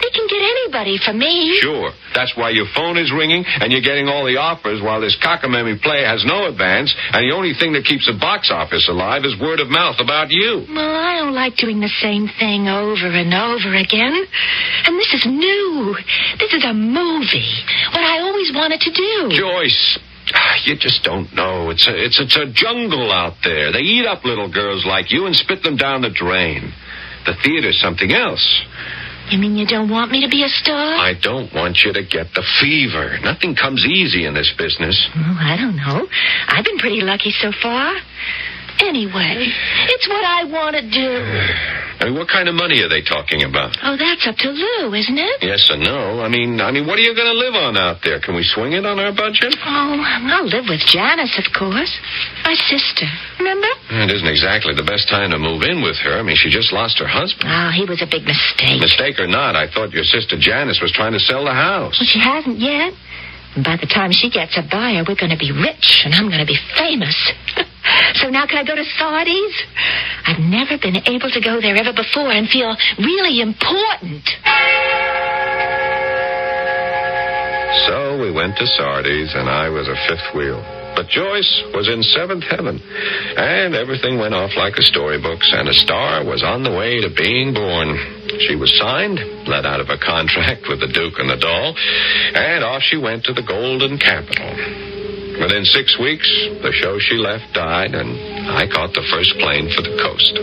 They 0.00 0.10
can 0.10 0.26
get 0.28 0.40
anybody 0.40 0.96
for 0.96 1.12
me. 1.12 1.60
Sure. 1.60 1.92
That's 2.14 2.32
why 2.36 2.50
your 2.50 2.66
phone 2.74 2.96
is 2.96 3.12
ringing 3.12 3.44
and 3.46 3.70
you're 3.70 3.84
getting 3.84 4.08
all 4.08 4.24
the 4.24 4.40
offers 4.40 4.80
while 4.80 5.00
this 5.00 5.16
cockamamie 5.20 5.80
play 5.82 6.02
has 6.02 6.24
no 6.24 6.48
advance 6.48 6.94
and 7.12 7.20
the 7.28 7.36
only 7.36 7.52
thing 7.52 7.72
that 7.74 7.84
keeps 7.84 8.06
the 8.06 8.16
box 8.16 8.50
office 8.50 8.88
alive 8.88 9.24
is 9.24 9.36
word 9.38 9.60
of 9.60 9.68
mouth 9.68 10.00
about 10.00 10.30
you. 10.30 10.64
Well, 10.68 10.96
I 10.96 11.20
don't 11.20 11.34
like 11.34 11.56
doing 11.56 11.80
the 11.80 11.92
same 12.00 12.28
thing 12.40 12.68
over 12.68 13.12
and 13.12 13.32
over 13.34 13.76
again. 13.76 14.16
And 14.88 14.96
this 14.96 15.12
is 15.12 15.26
new. 15.28 15.94
This 16.40 16.52
is 16.56 16.64
a 16.64 16.72
movie. 16.72 17.52
What 17.92 18.02
I 18.02 18.20
always 18.24 18.52
wanted 18.54 18.80
to 18.80 18.92
do. 18.92 19.36
Joyce, 19.36 19.98
you 20.64 20.76
just 20.76 21.02
don't 21.04 21.32
know. 21.34 21.70
It's 21.70 21.86
a, 21.88 21.94
it's, 21.94 22.20
it's 22.20 22.36
a 22.36 22.46
jungle 22.52 23.12
out 23.12 23.36
there. 23.44 23.72
They 23.72 23.80
eat 23.80 24.06
up 24.06 24.24
little 24.24 24.50
girls 24.50 24.84
like 24.86 25.10
you 25.12 25.26
and 25.26 25.34
spit 25.34 25.62
them 25.62 25.76
down 25.76 26.02
the 26.02 26.10
drain. 26.10 26.72
The 27.26 27.34
theater's 27.44 27.80
something 27.80 28.12
else. 28.12 28.64
You 29.30 29.38
mean 29.38 29.54
you 29.54 29.66
don't 29.66 29.88
want 29.90 30.10
me 30.10 30.22
to 30.22 30.28
be 30.28 30.42
a 30.42 30.48
star? 30.48 30.98
I 30.98 31.14
don't 31.14 31.54
want 31.54 31.84
you 31.84 31.92
to 31.92 32.02
get 32.02 32.34
the 32.34 32.42
fever. 32.60 33.18
Nothing 33.22 33.54
comes 33.54 33.86
easy 33.86 34.26
in 34.26 34.34
this 34.34 34.52
business. 34.58 34.98
Oh, 35.14 35.38
I 35.38 35.56
don't 35.56 35.76
know. 35.76 36.08
I've 36.48 36.64
been 36.64 36.78
pretty 36.78 37.00
lucky 37.00 37.30
so 37.30 37.52
far. 37.62 37.94
Anyway, 38.80 39.52
it's 39.88 40.08
what 40.08 40.24
I 40.24 40.44
want 40.44 40.76
to 40.76 40.82
do. 40.82 41.10
I 42.00 42.08
mean, 42.08 42.16
what 42.16 42.32
kind 42.32 42.48
of 42.48 42.56
money 42.56 42.80
are 42.80 42.88
they 42.88 43.04
talking 43.04 43.44
about? 43.44 43.76
Oh, 43.84 43.92
that's 43.92 44.24
up 44.24 44.40
to 44.40 44.48
Lou, 44.48 44.94
isn't 44.96 45.20
it? 45.20 45.44
Yes 45.44 45.68
and 45.68 45.84
no. 45.84 46.24
I 46.24 46.32
mean, 46.32 46.56
I 46.56 46.72
mean, 46.72 46.88
what 46.88 46.96
are 46.96 47.04
you 47.04 47.12
going 47.12 47.28
to 47.28 47.36
live 47.36 47.52
on 47.52 47.76
out 47.76 48.00
there? 48.02 48.20
Can 48.24 48.34
we 48.34 48.42
swing 48.42 48.72
it 48.72 48.88
on 48.88 48.96
our 48.96 49.12
budget? 49.12 49.52
Oh, 49.60 50.00
I'll 50.00 50.48
live 50.48 50.64
with 50.64 50.80
Janice, 50.88 51.36
of 51.36 51.52
course. 51.52 51.92
My 52.42 52.56
sister. 52.56 53.04
Remember? 53.38 53.68
It 54.00 54.16
isn't 54.16 54.26
exactly 54.32 54.72
the 54.72 54.86
best 54.86 55.12
time 55.12 55.30
to 55.36 55.38
move 55.38 55.60
in 55.62 55.84
with 55.84 56.00
her. 56.00 56.16
I 56.16 56.24
mean, 56.24 56.40
she 56.40 56.48
just 56.48 56.72
lost 56.72 56.98
her 57.04 57.08
husband. 57.08 57.52
Oh, 57.52 57.68
he 57.76 57.84
was 57.84 58.00
a 58.00 58.08
big 58.08 58.24
mistake. 58.24 58.80
Mistake 58.80 59.20
or 59.20 59.28
not, 59.28 59.52
I 59.54 59.68
thought 59.68 59.92
your 59.92 60.08
sister 60.08 60.40
Janice 60.40 60.80
was 60.80 60.92
trying 60.92 61.12
to 61.12 61.20
sell 61.20 61.44
the 61.44 61.52
house. 61.52 62.00
Well, 62.00 62.08
she 62.08 62.18
hasn't 62.18 62.58
yet. 62.58 62.96
And 63.56 63.64
by 63.64 63.76
the 63.76 63.86
time 63.86 64.08
she 64.10 64.30
gets 64.30 64.56
a 64.56 64.64
buyer, 64.64 65.04
we're 65.04 65.20
going 65.20 65.36
to 65.36 65.40
be 65.40 65.52
rich 65.52 66.02
and 66.08 66.14
I'm 66.14 66.32
going 66.32 66.40
to 66.40 66.48
be 66.48 66.58
famous. 66.80 67.12
so 68.14 68.28
now 68.28 68.46
can 68.46 68.58
I 68.58 68.64
go 68.64 68.74
to 68.74 68.84
Sardi's? 68.98 69.56
I've 70.26 70.40
never 70.40 70.78
been 70.78 70.96
able 71.08 71.30
to 71.30 71.40
go 71.40 71.60
there 71.60 71.76
ever 71.76 71.92
before 71.92 72.30
and 72.30 72.48
feel 72.48 72.76
really 72.98 73.40
important. 73.40 74.24
So 77.86 78.20
we 78.20 78.30
went 78.30 78.56
to 78.58 78.66
Sardi's, 78.66 79.34
and 79.34 79.48
I 79.48 79.68
was 79.68 79.88
a 79.88 79.96
fifth 80.08 80.34
wheel. 80.34 80.60
But 80.94 81.08
Joyce 81.08 81.64
was 81.72 81.88
in 81.88 82.02
seventh 82.02 82.44
heaven, 82.44 82.78
and 82.78 83.74
everything 83.74 84.18
went 84.18 84.34
off 84.34 84.50
like 84.56 84.74
a 84.76 84.82
storybook, 84.82 85.38
and 85.52 85.68
a 85.68 85.72
star 85.72 86.24
was 86.24 86.42
on 86.42 86.62
the 86.62 86.70
way 86.70 87.00
to 87.00 87.08
being 87.14 87.54
born. 87.54 87.96
She 88.46 88.56
was 88.56 88.76
signed, 88.76 89.18
let 89.46 89.64
out 89.64 89.80
of 89.80 89.88
a 89.88 89.98
contract 89.98 90.66
with 90.68 90.80
the 90.80 90.88
Duke 90.92 91.18
and 91.18 91.30
the 91.30 91.38
Doll, 91.40 91.74
and 92.34 92.64
off 92.64 92.82
she 92.82 92.98
went 92.98 93.24
to 93.24 93.32
the 93.32 93.46
Golden 93.46 93.98
Capital. 93.98 94.99
Within 95.40 95.64
six 95.64 95.98
weeks, 95.98 96.28
the 96.60 96.70
show 96.70 96.98
she 97.00 97.16
left 97.16 97.54
died, 97.54 97.94
and 97.94 98.12
I 98.52 98.68
caught 98.68 98.92
the 98.92 99.08
first 99.08 99.32
plane 99.40 99.72
for 99.72 99.80
the 99.80 99.96
coast. 99.96 100.36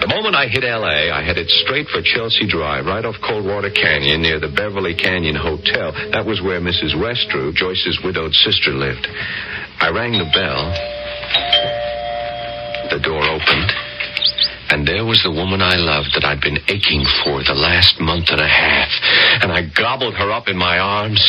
The 0.00 0.08
moment 0.08 0.34
I 0.34 0.48
hit 0.48 0.64
L.A., 0.64 1.12
I 1.12 1.20
headed 1.22 1.50
straight 1.50 1.86
for 1.88 2.00
Chelsea 2.00 2.48
Drive, 2.48 2.86
right 2.86 3.04
off 3.04 3.16
Coldwater 3.20 3.68
Canyon 3.68 4.22
near 4.22 4.40
the 4.40 4.48
Beverly 4.48 4.94
Canyon 4.94 5.36
Hotel. 5.36 5.92
That 6.12 6.24
was 6.24 6.40
where 6.40 6.60
Mrs. 6.60 6.96
Westrew, 6.96 7.52
Joyce's 7.52 8.00
widowed 8.02 8.32
sister, 8.32 8.72
lived. 8.72 9.06
I 9.80 9.90
rang 9.92 10.12
the 10.12 10.32
bell. 10.32 10.72
The 12.88 13.00
door 13.04 13.20
opened. 13.20 13.85
And 14.70 14.86
there 14.86 15.04
was 15.06 15.22
the 15.22 15.30
woman 15.30 15.62
I 15.62 15.76
loved 15.78 16.10
that 16.18 16.24
I'd 16.26 16.40
been 16.42 16.58
aching 16.66 17.06
for 17.22 17.42
the 17.46 17.54
last 17.54 18.00
month 18.00 18.28
and 18.34 18.40
a 18.40 18.48
half. 18.50 18.90
And 19.42 19.52
I 19.52 19.62
gobbled 19.62 20.14
her 20.18 20.32
up 20.32 20.48
in 20.48 20.56
my 20.58 20.78
arms. 20.78 21.22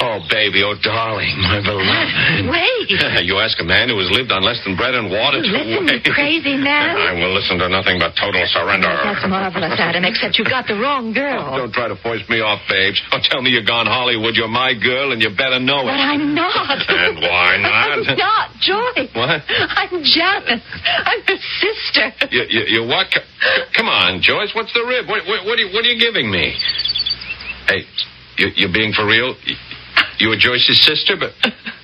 Oh, 0.00 0.20
baby, 0.28 0.60
oh, 0.62 0.76
darling, 0.76 1.40
my 1.40 1.60
beloved. 1.64 2.48
Wait. 2.52 2.88
you 3.24 3.38
ask 3.40 3.56
a 3.60 3.64
man 3.64 3.88
who 3.88 3.96
has 3.98 4.10
lived 4.12 4.32
on 4.32 4.42
less 4.44 4.60
than 4.64 4.76
bread 4.76 4.94
and 4.94 5.08
water 5.08 5.40
to 5.40 5.48
Listen, 5.48 5.86
wait. 5.86 6.04
you 6.04 6.12
crazy 6.12 6.56
man. 6.56 6.96
I 7.08 7.12
will 7.16 7.32
listen 7.32 7.58
to 7.58 7.68
nothing 7.68 7.98
but 7.98 8.12
total 8.18 8.42
surrender. 8.50 8.90
That's 8.90 9.24
marvelous, 9.24 9.78
Adam, 9.78 10.04
except 10.04 10.36
you 10.38 10.44
got 10.44 10.66
the 10.66 10.76
wrong 10.76 11.12
girl. 11.12 11.54
Oh, 11.54 11.58
don't 11.58 11.72
try 11.72 11.88
to 11.88 11.96
force 11.96 12.22
me 12.28 12.40
off, 12.40 12.60
babes. 12.68 13.00
Oh, 13.12 13.18
tell 13.22 13.40
me 13.40 13.50
you're 13.50 13.64
gone 13.64 13.86
Hollywood. 13.86 14.34
You're 14.36 14.52
my 14.52 14.74
girl, 14.74 15.12
and 15.12 15.22
you 15.22 15.30
better 15.30 15.60
know 15.60 15.86
But 15.86 15.94
it. 15.94 16.02
But 16.02 16.12
I'm 16.12 16.34
not. 16.34 16.78
And 16.88 17.16
why 17.22 17.56
not? 17.56 17.88
I'm 17.92 18.16
not, 18.18 18.46
Joy. 18.60 19.08
What? 19.14 19.40
I'm 19.48 20.02
Janice. 20.04 20.64
I'm 21.06 21.20
her 21.24 21.40
sister. 21.60 22.06
You, 22.30 22.44
you, 22.48 22.62
you 22.68 22.81
what? 22.86 23.06
C- 23.12 23.20
Come 23.76 23.88
on, 23.88 24.20
Joyce. 24.22 24.52
What's 24.54 24.72
the 24.72 24.84
rib? 24.86 25.08
What, 25.08 25.26
what, 25.26 25.44
what, 25.44 25.58
are, 25.58 25.62
you, 25.62 25.72
what 25.74 25.84
are 25.84 25.88
you 25.88 25.98
giving 26.00 26.30
me? 26.30 26.54
Hey, 27.68 27.84
you, 28.38 28.48
you're 28.56 28.72
being 28.72 28.92
for 28.92 29.06
real? 29.06 29.34
You- 29.44 29.56
You 30.18 30.28
were 30.28 30.36
Joyce's 30.38 30.80
sister, 30.84 31.16
but 31.18 31.32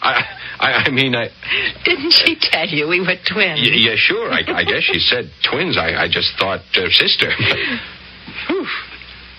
I, 0.01 0.23
I, 0.61 0.69
I 0.87 0.91
mean, 0.91 1.15
I. 1.15 1.29
Didn't 1.85 2.13
she 2.13 2.37
tell 2.41 2.67
you 2.69 2.87
we 2.89 3.01
were 3.01 3.17
twins? 3.27 3.61
Y- 3.61 3.83
yeah, 3.89 3.97
sure. 3.97 4.31
I, 4.31 4.43
I 4.47 4.65
guess 4.65 4.83
she 4.85 4.99
said 5.01 5.31
twins. 5.49 5.77
I, 5.77 6.05
I 6.05 6.09
just 6.09 6.37
thought 6.39 6.61
uh, 6.77 6.89
sister. 6.91 7.31
Whew. 8.49 8.67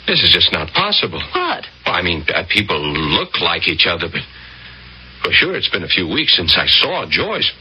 This 0.07 0.23
is 0.23 0.31
just 0.33 0.51
not 0.51 0.73
possible. 0.73 1.21
What? 1.33 1.65
Well, 1.85 1.95
I 1.95 2.01
mean, 2.01 2.25
uh, 2.33 2.43
people 2.49 2.79
look 2.81 3.39
like 3.41 3.67
each 3.67 3.85
other, 3.87 4.07
but 4.11 4.21
for 5.23 5.31
sure 5.31 5.55
it's 5.55 5.69
been 5.69 5.83
a 5.83 5.87
few 5.87 6.07
weeks 6.07 6.35
since 6.35 6.57
I 6.57 6.65
saw 6.67 7.05
Joyce. 7.09 7.51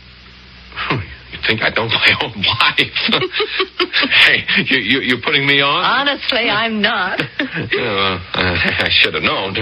You 1.33 1.39
think 1.47 1.61
I 1.63 1.71
know 1.71 1.87
my 1.89 2.11
own 2.23 2.35
wife? 2.37 2.99
hey, 4.27 4.45
you, 4.69 4.79
you, 4.79 5.01
you're 5.01 5.23
putting 5.23 5.47
me 5.47 5.61
on? 5.61 5.85
Honestly, 5.85 6.49
I'm 6.49 6.81
not. 6.83 7.21
Well, 7.39 8.21
uh, 8.35 8.55
I 8.85 8.89
should 8.91 9.15
have 9.15 9.23
known. 9.23 9.57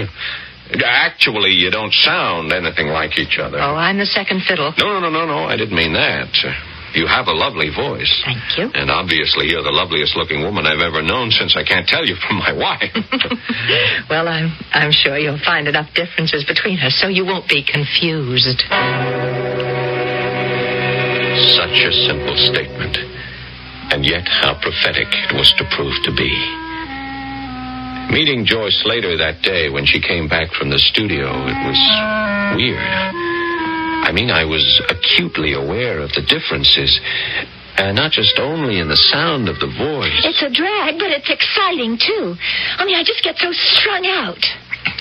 Actually, 0.83 1.51
you 1.51 1.71
don't 1.71 1.93
sound 1.93 2.51
anything 2.51 2.87
like 2.87 3.17
each 3.17 3.39
other. 3.39 3.57
Oh, 3.59 3.75
I'm 3.75 3.97
the 3.97 4.05
second 4.05 4.43
fiddle. 4.47 4.73
No, 4.77 4.99
no, 4.99 5.09
no, 5.09 5.09
no, 5.09 5.25
no. 5.25 5.43
I 5.45 5.55
didn't 5.55 5.75
mean 5.75 5.93
that. 5.93 6.27
You 6.93 7.07
have 7.07 7.27
a 7.27 7.33
lovely 7.33 7.69
voice. 7.69 8.11
Thank 8.25 8.57
you. 8.57 8.69
And 8.73 8.89
obviously, 8.91 9.47
you're 9.47 9.63
the 9.63 9.71
loveliest 9.71 10.15
looking 10.15 10.41
woman 10.43 10.65
I've 10.65 10.81
ever 10.81 11.01
known 11.01 11.31
since 11.31 11.55
I 11.55 11.63
can't 11.63 11.87
tell 11.87 12.05
you 12.05 12.15
from 12.15 12.37
my 12.37 12.51
wife. 12.53 12.91
well, 14.09 14.27
I'm 14.27 14.51
I'm 14.73 14.91
sure 14.91 15.17
you'll 15.17 15.39
find 15.43 15.67
enough 15.67 15.93
differences 15.93 16.43
between 16.45 16.79
us 16.79 16.97
so 16.99 17.07
you 17.07 17.25
won't 17.25 17.47
be 17.47 17.63
confused. 17.63 18.63
Such 21.37 21.77
a 21.85 21.91
simple 22.09 22.35
statement. 22.49 22.97
And 23.93 24.05
yet, 24.05 24.27
how 24.27 24.57
prophetic 24.59 25.07
it 25.13 25.37
was 25.37 25.53
to 25.57 25.65
prove 25.69 25.93
to 26.03 26.11
be. 26.17 26.33
Meeting 28.09 28.45
Joyce 28.45 28.83
later 28.85 29.17
that 29.17 29.43
day 29.43 29.69
when 29.69 29.85
she 29.85 30.01
came 30.01 30.27
back 30.27 30.51
from 30.53 30.69
the 30.69 30.79
studio, 30.79 31.27
it 31.27 31.59
was 31.61 31.81
weird. 32.55 32.79
I 32.79 34.11
mean, 34.13 34.31
I 34.31 34.45
was 34.45 34.63
acutely 34.89 35.53
aware 35.53 35.99
of 35.99 36.09
the 36.13 36.23
differences, 36.23 36.99
and 37.77 37.95
not 37.95 38.11
just 38.11 38.39
only 38.39 38.79
in 38.79 38.87
the 38.87 38.95
sound 38.95 39.49
of 39.49 39.59
the 39.59 39.67
voice. 39.67 40.23
It's 40.23 40.41
a 40.41 40.49
drag, 40.49 40.97
but 40.97 41.11
it's 41.11 41.29
exciting 41.29 41.99
too. 41.99 42.33
I 42.79 42.85
mean, 42.85 42.95
I 42.95 43.03
just 43.03 43.23
get 43.23 43.37
so 43.37 43.51
strung 43.51 44.07
out. 44.07 44.43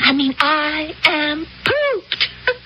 I 0.00 0.12
mean, 0.12 0.34
I 0.38 0.92
am 1.04 1.46
pooped. 1.64 2.26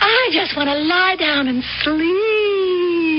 I 0.00 0.28
just 0.32 0.56
want 0.56 0.68
to 0.68 0.76
lie 0.76 1.16
down 1.18 1.48
and 1.48 1.64
sleep. 1.82 2.57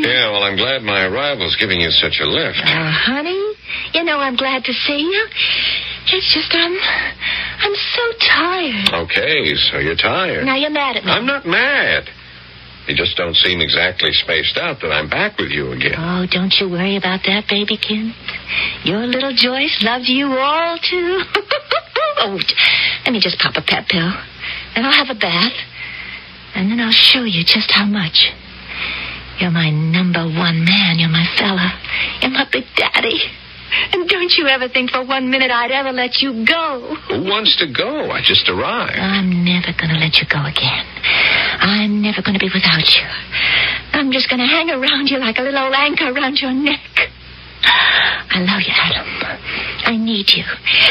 Yeah, 0.01 0.32
well, 0.32 0.44
I'm 0.44 0.58
glad 0.58 0.82
my 0.84 1.06
arrival's 1.06 1.56
giving 1.60 1.79
you 1.82 1.89
such 1.91 2.20
a 2.22 2.25
lift. 2.25 2.60
Oh, 2.63 2.91
honey, 2.91 3.53
you 3.94 4.03
know 4.03 4.20
I'm 4.20 4.36
glad 4.36 4.63
to 4.65 4.74
see 4.74 5.00
you. 5.00 5.27
It's 6.12 6.34
just 6.34 6.53
I'm 6.53 6.75
I'm 7.60 7.75
so 7.75 8.03
tired. 8.20 9.06
Okay, 9.06 9.56
so 9.56 9.77
you're 9.79 9.96
tired. 9.96 10.46
Now 10.46 10.56
you're 10.56 10.70
mad 10.72 10.98
at 10.98 11.06
me. 11.06 11.12
I'm 11.12 11.25
not 11.25 11.46
mad. 11.46 12.10
You 12.88 12.96
just 12.96 13.15
don't 13.18 13.36
seem 13.36 13.62
exactly 13.62 14.10
spaced 14.13 14.58
out 14.58 14.82
that 14.82 14.91
I'm 14.91 15.10
back 15.10 15.38
with 15.38 15.51
you 15.51 15.72
again. 15.74 15.94
Oh, 15.96 16.25
don't 16.25 16.51
you 16.60 16.68
worry 16.68 16.98
about 16.98 17.22
that, 17.27 17.46
babykin. 17.46 18.13
Your 18.84 19.06
little 19.06 19.32
Joyce 19.36 19.84
loves 19.84 20.10
you 20.10 20.25
all 20.25 20.77
too. 20.79 21.22
oh, 22.18 22.39
let 23.06 23.13
me 23.13 23.20
just 23.20 23.38
pop 23.38 23.53
a 23.58 23.62
pet 23.62 23.88
pill. 23.88 24.10
Then 24.74 24.86
I'll 24.86 25.06
have 25.06 25.15
a 25.15 25.20
bath. 25.20 25.53
And 26.56 26.72
then 26.72 26.79
I'll 26.79 26.91
show 26.91 27.24
you 27.24 27.44
just 27.44 27.70
how 27.70 27.86
much. 27.86 28.34
You're 29.39 29.51
my 29.51 29.69
number 29.72 30.24
one 30.24 30.65
man. 30.65 31.00
You're 31.00 31.10
my 31.10 31.25
fella. 31.38 31.72
You're 32.22 32.31
my 32.31 32.46
big 32.51 32.65
daddy. 32.75 33.19
And 33.93 34.10
don't 34.10 34.34
you 34.34 34.48
ever 34.48 34.67
think 34.67 34.91
for 34.91 35.05
one 35.05 35.29
minute 35.29 35.51
I'd 35.51 35.72
ever 35.72 35.91
let 35.91 36.22
you 36.22 36.46
go. 36.46 36.96
Who 37.08 37.24
wants 37.24 37.55
to 37.58 37.67
go? 37.72 38.12
I 38.12 38.22
just 38.22 38.50
arrived. 38.50 38.98
I'm 38.98 39.46
never 39.46 39.72
going 39.77 39.93
to 39.93 40.00
let 40.01 40.17
you 40.17 40.25
go 40.27 40.41
again. 40.41 40.86
I'm 41.62 42.01
never 42.01 42.22
going 42.22 42.34
to 42.34 42.43
be 42.43 42.50
without 42.51 42.84
you. 42.84 43.08
I'm 43.93 44.12
just 44.12 44.29
going 44.29 44.39
to 44.41 44.50
hang 44.50 44.69
around 44.69 45.08
you 45.08 45.19
like 45.19 45.38
a 45.38 45.41
little 45.41 45.63
old 45.63 45.74
anchor 45.74 46.12
around 46.12 46.38
your 46.41 46.53
neck. 46.53 46.81
I 47.63 48.41
love 48.41 48.62
you, 48.65 48.74
Adam. 48.74 49.08
I 49.86 49.98
need 49.98 50.31
you. 50.34 50.43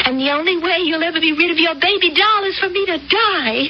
And 0.05 0.19
the 0.19 0.31
only 0.31 0.57
way 0.57 0.79
you'll 0.83 1.03
ever 1.03 1.19
be 1.19 1.33
rid 1.33 1.51
of 1.51 1.57
your 1.57 1.75
baby 1.75 2.13
doll 2.13 2.43
is 2.45 2.57
for 2.59 2.69
me 2.69 2.85
to 2.85 2.97
die. 2.97 3.69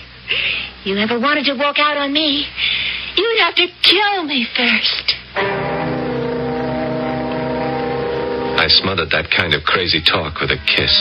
You 0.83 0.97
ever 0.97 1.19
wanted 1.19 1.45
to 1.45 1.55
walk 1.55 1.79
out 1.79 1.97
on 1.97 2.13
me, 2.13 2.45
you'd 3.19 3.39
have 3.41 3.55
to 3.55 3.67
kill 3.83 4.23
me 4.23 4.47
first. 4.55 5.15
I 8.59 8.67
smothered 8.67 9.11
that 9.11 9.31
kind 9.31 9.53
of 9.53 9.63
crazy 9.63 10.01
talk 10.01 10.39
with 10.39 10.51
a 10.51 10.59
kiss. 10.67 10.95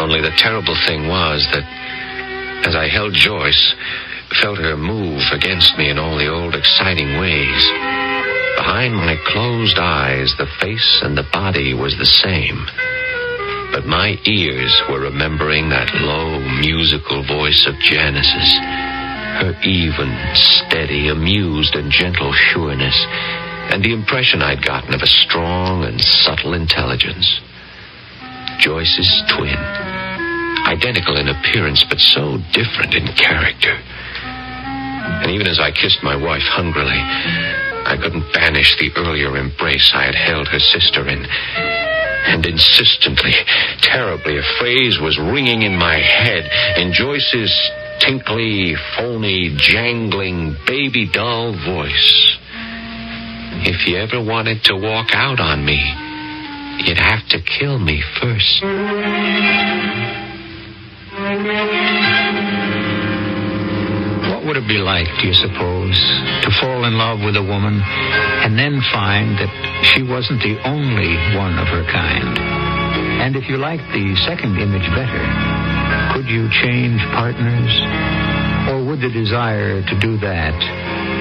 Only 0.00 0.20
the 0.22 0.34
terrible 0.38 0.76
thing 0.86 1.08
was 1.08 1.46
that 1.52 1.66
as 2.66 2.76
I 2.76 2.88
held 2.88 3.14
Joyce, 3.14 3.74
felt 4.40 4.58
her 4.58 4.76
move 4.76 5.22
against 5.32 5.76
me 5.76 5.90
in 5.90 5.98
all 5.98 6.16
the 6.16 6.28
old 6.28 6.54
exciting 6.54 7.18
ways. 7.18 7.62
Behind 8.56 8.94
my 8.94 9.16
closed 9.26 9.78
eyes, 9.78 10.34
the 10.38 10.46
face 10.60 11.00
and 11.02 11.16
the 11.16 11.26
body 11.32 11.74
was 11.74 11.96
the 11.96 12.06
same. 12.06 12.66
But 13.72 13.86
my 13.86 14.18
ears 14.26 14.82
were 14.88 15.00
remembering 15.00 15.70
that 15.70 15.94
low, 15.94 16.38
musical 16.60 17.24
voice 17.26 17.66
of 17.66 17.74
Janice's. 17.80 18.89
Her 19.38 19.54
even, 19.62 20.10
steady, 20.34 21.08
amused, 21.08 21.74
and 21.74 21.90
gentle 21.90 22.32
sureness, 22.32 22.96
and 23.70 23.84
the 23.84 23.92
impression 23.92 24.42
I'd 24.42 24.64
gotten 24.64 24.94
of 24.94 25.02
a 25.02 25.06
strong 25.06 25.84
and 25.84 26.00
subtle 26.00 26.54
intelligence. 26.54 27.40
Joyce's 28.58 29.22
twin. 29.30 29.56
Identical 30.66 31.16
in 31.16 31.28
appearance, 31.28 31.84
but 31.88 31.98
so 31.98 32.38
different 32.52 32.94
in 32.94 33.06
character. 33.14 33.78
And 35.22 35.30
even 35.30 35.46
as 35.46 35.58
I 35.58 35.70
kissed 35.70 36.02
my 36.02 36.16
wife 36.16 36.44
hungrily, 36.44 37.00
I 37.86 37.96
couldn't 37.96 38.32
banish 38.32 38.76
the 38.78 38.92
earlier 38.96 39.36
embrace 39.36 39.92
I 39.94 40.04
had 40.04 40.14
held 40.14 40.48
her 40.48 40.58
sister 40.58 41.08
in. 41.08 41.24
And 41.24 42.44
insistently, 42.44 43.32
terribly, 43.80 44.38
a 44.38 44.42
phrase 44.60 45.00
was 45.00 45.18
ringing 45.18 45.62
in 45.62 45.76
my 45.76 45.98
head 45.98 46.44
in 46.76 46.92
Joyce's 46.92 47.50
tinkly, 48.00 48.74
phony, 48.96 49.54
jangling, 49.58 50.56
baby 50.66 51.08
doll 51.12 51.52
voice. 51.52 52.38
If 53.62 53.86
you 53.86 53.98
ever 53.98 54.24
wanted 54.24 54.64
to 54.64 54.74
walk 54.74 55.08
out 55.12 55.38
on 55.38 55.64
me, 55.64 55.78
you'd 56.84 56.98
have 56.98 57.28
to 57.28 57.38
kill 57.42 57.78
me 57.78 58.02
first. 58.20 58.64
What 64.32 64.46
would 64.46 64.56
it 64.56 64.66
be 64.66 64.78
like, 64.78 65.06
do 65.20 65.28
you 65.28 65.34
suppose, 65.34 65.98
to 66.42 66.50
fall 66.60 66.84
in 66.84 66.96
love 66.96 67.20
with 67.20 67.36
a 67.36 67.42
woman 67.42 67.80
and 67.84 68.58
then 68.58 68.80
find 68.92 69.36
that 69.36 69.52
she 69.92 70.02
wasn't 70.02 70.40
the 70.40 70.56
only 70.64 71.14
one 71.36 71.58
of 71.58 71.68
her 71.68 71.84
kind? 71.92 72.38
And 73.20 73.36
if 73.36 73.48
you 73.50 73.58
liked 73.58 73.84
the 73.92 74.16
second 74.24 74.56
image 74.56 74.88
better, 74.96 75.59
could 76.20 76.28
you 76.28 76.50
change 76.50 77.00
partners? 77.16 77.80
Or 78.68 78.84
would 78.84 79.00
the 79.00 79.08
desire 79.08 79.80
to 79.80 80.00
do 80.00 80.18
that 80.18 80.52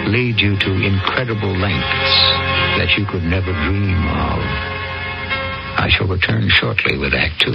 lead 0.09 0.41
you 0.41 0.59
to 0.59 0.71
incredible 0.75 1.55
lengths 1.55 2.15
that 2.75 2.95
you 2.97 3.05
could 3.05 3.23
never 3.23 3.53
dream 3.63 3.95
of? 3.95 4.43
I 5.79 5.87
shall 5.89 6.07
return 6.07 6.49
shortly 6.49 6.97
with 6.97 7.13
Act 7.13 7.39
Two. 7.39 7.53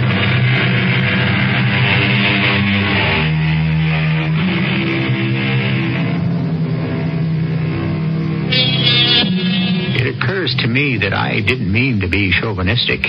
It 10.01 10.17
occurs 10.17 10.55
to 10.61 10.67
me 10.67 10.97
that 10.97 11.13
I 11.13 11.41
didn't 11.41 11.71
mean 11.71 11.99
to 11.99 12.07
be 12.07 12.31
chauvinistic. 12.31 13.05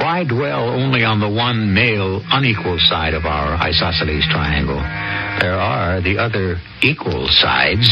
Why 0.00 0.24
dwell 0.24 0.70
only 0.70 1.04
on 1.04 1.20
the 1.20 1.28
one 1.28 1.74
male 1.74 2.22
unequal 2.32 2.78
side 2.88 3.12
of 3.12 3.26
our 3.26 3.52
isosceles 3.60 4.24
triangle? 4.32 4.80
There 5.40 5.60
are 5.60 6.00
the 6.00 6.16
other 6.16 6.56
equal 6.80 7.28
sides, 7.28 7.84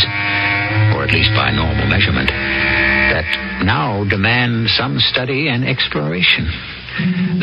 or 0.97 1.05
at 1.05 1.13
least 1.13 1.37
by 1.37 1.53
normal 1.53 1.87
measurement, 1.87 2.33
that 2.33 3.29
now 3.63 4.09
demand 4.09 4.71
some 4.71 4.99
study 4.99 5.49
and 5.49 5.69
exploration. 5.69 6.49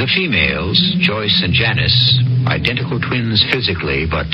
The 0.01 0.09
females, 0.17 0.81
Joyce 0.97 1.41
and 1.45 1.53
Janice, 1.53 2.19
identical 2.47 2.99
twins 2.99 3.45
physically, 3.53 4.09
but 4.09 4.27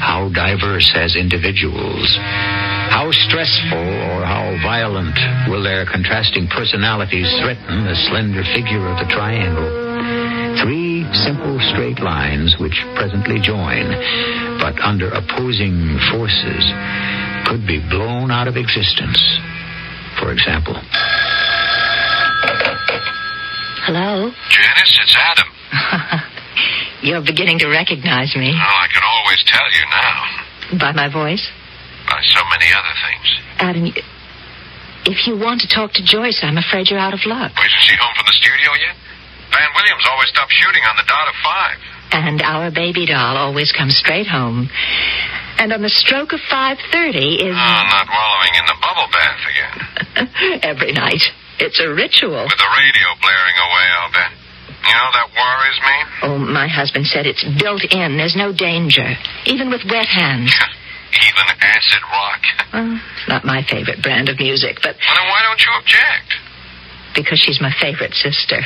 how 0.00 0.30
diverse 0.32 0.90
as 0.96 1.16
individuals. 1.16 2.16
How 2.90 3.10
stressful 3.12 3.78
or 4.12 4.24
how 4.24 4.56
violent 4.62 5.16
will 5.48 5.62
their 5.62 5.84
contrasting 5.86 6.48
personalities 6.48 7.28
threaten 7.42 7.84
the 7.84 7.94
slender 8.08 8.42
figure 8.54 8.82
of 8.88 8.98
the 8.98 9.08
triangle? 9.12 9.68
Three 10.64 11.04
simple 11.12 11.58
straight 11.72 12.00
lines 12.00 12.56
which 12.58 12.80
presently 12.96 13.38
join, 13.40 13.86
but 14.58 14.80
under 14.80 15.10
opposing 15.10 15.98
forces, 16.10 16.64
could 17.46 17.66
be 17.66 17.78
blown 17.90 18.30
out 18.30 18.48
of 18.48 18.56
existence. 18.56 19.20
For 20.18 20.32
example, 20.32 20.74
Hello? 23.86 24.30
Janice, 24.50 24.98
it's 25.02 25.16
Adam. 25.16 25.48
You're 27.02 27.22
beginning 27.22 27.58
to 27.60 27.68
recognize 27.68 28.34
me 28.34 28.50
Well, 28.50 28.58
I 28.82 28.88
can 28.92 29.02
always 29.06 29.44
tell 29.46 29.68
you 29.70 29.84
now. 29.94 30.78
by 30.80 30.92
my 30.92 31.12
voice. 31.12 31.46
So 32.22 32.40
many 32.50 32.68
other 32.72 32.94
things. 33.04 33.26
Adam, 33.58 33.84
if 35.06 35.26
you 35.26 35.38
want 35.38 35.60
to 35.62 35.68
talk 35.68 35.92
to 35.94 36.02
Joyce, 36.04 36.40
I'm 36.42 36.58
afraid 36.58 36.88
you're 36.90 36.98
out 36.98 37.14
of 37.14 37.20
luck. 37.26 37.52
Oh, 37.56 37.62
isn't 37.64 37.84
she 37.84 37.94
home 37.96 38.14
from 38.16 38.26
the 38.26 38.36
studio 38.36 38.70
yet? 38.80 38.96
Van 39.52 39.70
Williams 39.74 40.04
always 40.10 40.28
stops 40.28 40.52
shooting 40.54 40.82
on 40.88 40.96
the 40.96 41.06
dot 41.06 41.28
of 41.28 41.36
five. 41.44 41.78
And 42.12 42.42
our 42.42 42.70
baby 42.70 43.06
doll 43.06 43.36
always 43.36 43.72
comes 43.72 43.96
straight 43.96 44.26
home. 44.26 44.68
And 45.58 45.72
on 45.72 45.82
the 45.82 45.88
stroke 45.88 46.32
of 46.32 46.40
5.30 46.50 47.40
is 47.40 47.54
Oh, 47.56 47.82
not 47.88 48.06
wallowing 48.08 48.54
in 48.60 48.64
the 48.66 48.76
bubble 48.82 49.08
bath 49.12 49.42
again. 49.48 50.60
every 50.62 50.92
night. 50.92 51.22
It's 51.58 51.80
a 51.80 51.88
ritual. 51.88 52.44
With 52.44 52.58
the 52.60 52.72
radio 52.76 53.08
blaring 53.22 53.56
away, 53.56 53.86
I'll 53.96 54.12
bet. 54.12 54.32
You 54.86 54.92
know, 54.94 55.08
that 55.16 55.28
worries 55.32 55.80
me. 55.82 55.96
Oh, 56.22 56.38
my 56.38 56.68
husband 56.68 57.06
said 57.06 57.26
it's 57.26 57.44
built 57.60 57.82
in. 57.90 58.16
There's 58.18 58.36
no 58.36 58.52
danger. 58.52 59.16
Even 59.46 59.70
with 59.70 59.82
wet 59.88 60.06
hands. 60.06 60.54
Even 61.14 61.46
acid 61.62 62.02
rock. 62.10 62.42
Well, 62.72 63.00
not 63.28 63.44
my 63.44 63.62
favorite 63.62 64.02
brand 64.02 64.28
of 64.28 64.38
music, 64.38 64.78
but 64.82 64.96
Well, 64.98 65.14
then 65.16 65.28
why 65.30 65.40
don't 65.42 65.60
you 65.62 65.72
object? 65.78 66.30
because 67.16 67.40
she's 67.40 67.64
my 67.64 67.72
favorite 67.80 68.12
sister. 68.12 68.60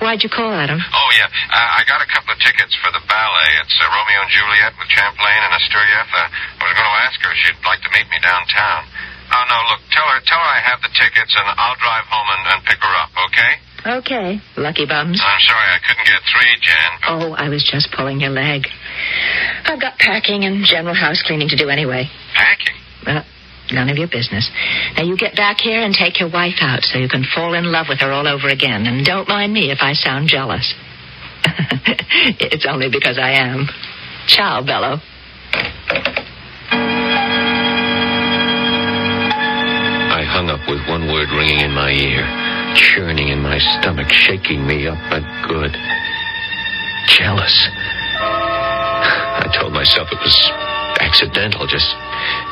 Why'd 0.00 0.24
you 0.24 0.32
call, 0.32 0.48
Adam? 0.48 0.80
Oh, 0.80 1.10
yeah. 1.12 1.28
I, 1.52 1.84
I 1.84 1.88
got 1.88 2.00
a 2.00 2.08
couple 2.08 2.32
of 2.32 2.40
tickets 2.40 2.72
for 2.80 2.88
the 2.88 3.04
ballet. 3.04 3.50
It's 3.60 3.76
uh, 3.76 3.84
Romeo 3.84 4.16
and 4.24 4.32
Juliet 4.32 4.72
with 4.80 4.88
Champlain 4.88 5.40
and 5.44 5.52
Asturieff. 5.52 6.08
Uh, 6.08 6.24
I 6.24 6.60
was 6.64 6.72
going 6.72 6.88
to 6.88 6.98
ask 7.04 7.20
her 7.20 7.28
if 7.28 7.38
she'd 7.44 7.60
like 7.68 7.84
to 7.84 7.92
meet 7.92 8.08
me 8.08 8.16
downtown. 8.24 8.88
Oh, 9.36 9.44
no, 9.44 9.58
look, 9.76 9.84
tell 9.92 10.08
her, 10.08 10.24
tell 10.24 10.40
her 10.40 10.50
I 10.56 10.64
have 10.64 10.80
the 10.80 10.88
tickets 10.96 11.36
and 11.36 11.44
I'll 11.44 11.76
drive 11.84 12.08
home 12.08 12.28
and, 12.32 12.42
and 12.56 12.58
pick 12.64 12.80
her 12.80 12.94
up, 12.96 13.12
okay? 13.28 13.60
Okay. 13.84 14.40
Lucky 14.56 14.86
bums. 14.86 15.20
I'm 15.24 15.40
sorry 15.40 15.66
I 15.74 15.78
couldn't 15.86 16.06
get 16.06 16.22
three, 16.30 16.56
Jan, 16.60 16.90
but 17.00 17.08
Oh, 17.10 17.34
I 17.34 17.48
was 17.48 17.64
just 17.68 17.90
pulling 17.92 18.20
your 18.20 18.30
leg. 18.30 18.66
I've 19.64 19.80
got 19.80 19.98
packing 19.98 20.44
and 20.44 20.64
general 20.64 20.94
house 20.94 21.22
cleaning 21.26 21.48
to 21.48 21.56
do 21.56 21.68
anyway. 21.68 22.08
packing. 22.34 22.76
Well, 23.06 23.24
none 23.72 23.88
of 23.90 23.96
your 23.98 24.06
business. 24.08 24.48
Now 24.96 25.02
you 25.02 25.16
get 25.16 25.34
back 25.34 25.58
here 25.58 25.80
and 25.82 25.92
take 25.94 26.20
your 26.20 26.30
wife 26.30 26.58
out 26.60 26.82
so 26.84 26.98
you 26.98 27.08
can 27.08 27.24
fall 27.34 27.54
in 27.54 27.64
love 27.72 27.86
with 27.88 27.98
her 28.00 28.12
all 28.12 28.28
over 28.28 28.48
again. 28.48 28.86
And 28.86 29.04
don't 29.04 29.28
mind 29.28 29.52
me 29.52 29.70
if 29.72 29.78
I 29.80 29.94
sound 29.94 30.28
jealous. 30.28 30.74
it's 32.38 32.66
only 32.68 32.88
because 32.88 33.18
I 33.18 33.32
am. 33.32 33.66
Ciao, 34.28 34.62
Bello. 34.62 35.00
I 40.14 40.22
hung 40.28 40.50
up 40.50 40.60
with 40.68 40.80
one 40.88 41.08
word 41.10 41.28
ringing 41.34 41.60
in 41.60 41.72
my 41.72 41.90
ear, 41.90 42.22
churning 42.74 43.28
in 43.28 43.40
my 43.40 43.58
stomach, 43.78 44.08
shaking 44.10 44.66
me 44.66 44.86
up 44.86 44.98
but 45.10 45.24
good. 45.48 45.72
Jealous. 47.08 47.68
I 48.22 49.48
told 49.58 49.72
myself 49.72 50.08
it 50.12 50.20
was 50.20 50.38
accidental, 51.00 51.66
just 51.66 51.88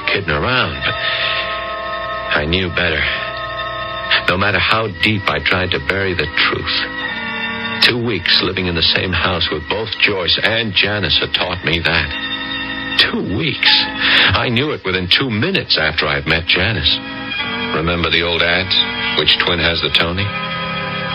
kidding 0.09 0.31
around, 0.31 0.81
but 0.85 0.95
I 2.37 2.45
knew 2.47 2.69
better. 2.69 3.01
No 4.29 4.37
matter 4.37 4.59
how 4.59 4.89
deep 5.03 5.23
I 5.27 5.39
tried 5.45 5.71
to 5.73 5.81
bury 5.89 6.15
the 6.15 6.27
truth. 6.27 6.77
Two 7.85 8.05
weeks 8.05 8.43
living 8.43 8.67
in 8.67 8.75
the 8.75 8.91
same 8.95 9.13
house 9.13 9.49
with 9.51 9.63
both 9.69 9.89
Joyce 10.01 10.39
and 10.43 10.75
Janice 10.75 11.19
had 11.19 11.33
taught 11.33 11.65
me 11.65 11.81
that. 11.81 12.09
Two 13.01 13.39
weeks. 13.39 13.73
I 14.37 14.49
knew 14.51 14.73
it 14.73 14.85
within 14.85 15.09
two 15.09 15.31
minutes 15.31 15.79
after 15.81 16.07
I'd 16.07 16.27
met 16.27 16.47
Janice. 16.47 16.99
Remember 17.75 18.11
the 18.11 18.23
old 18.23 18.43
ads? 18.43 18.90
Which 19.21 19.37
twin 19.45 19.61
has 19.61 19.85
the 19.85 19.93
Toni? 19.93 20.25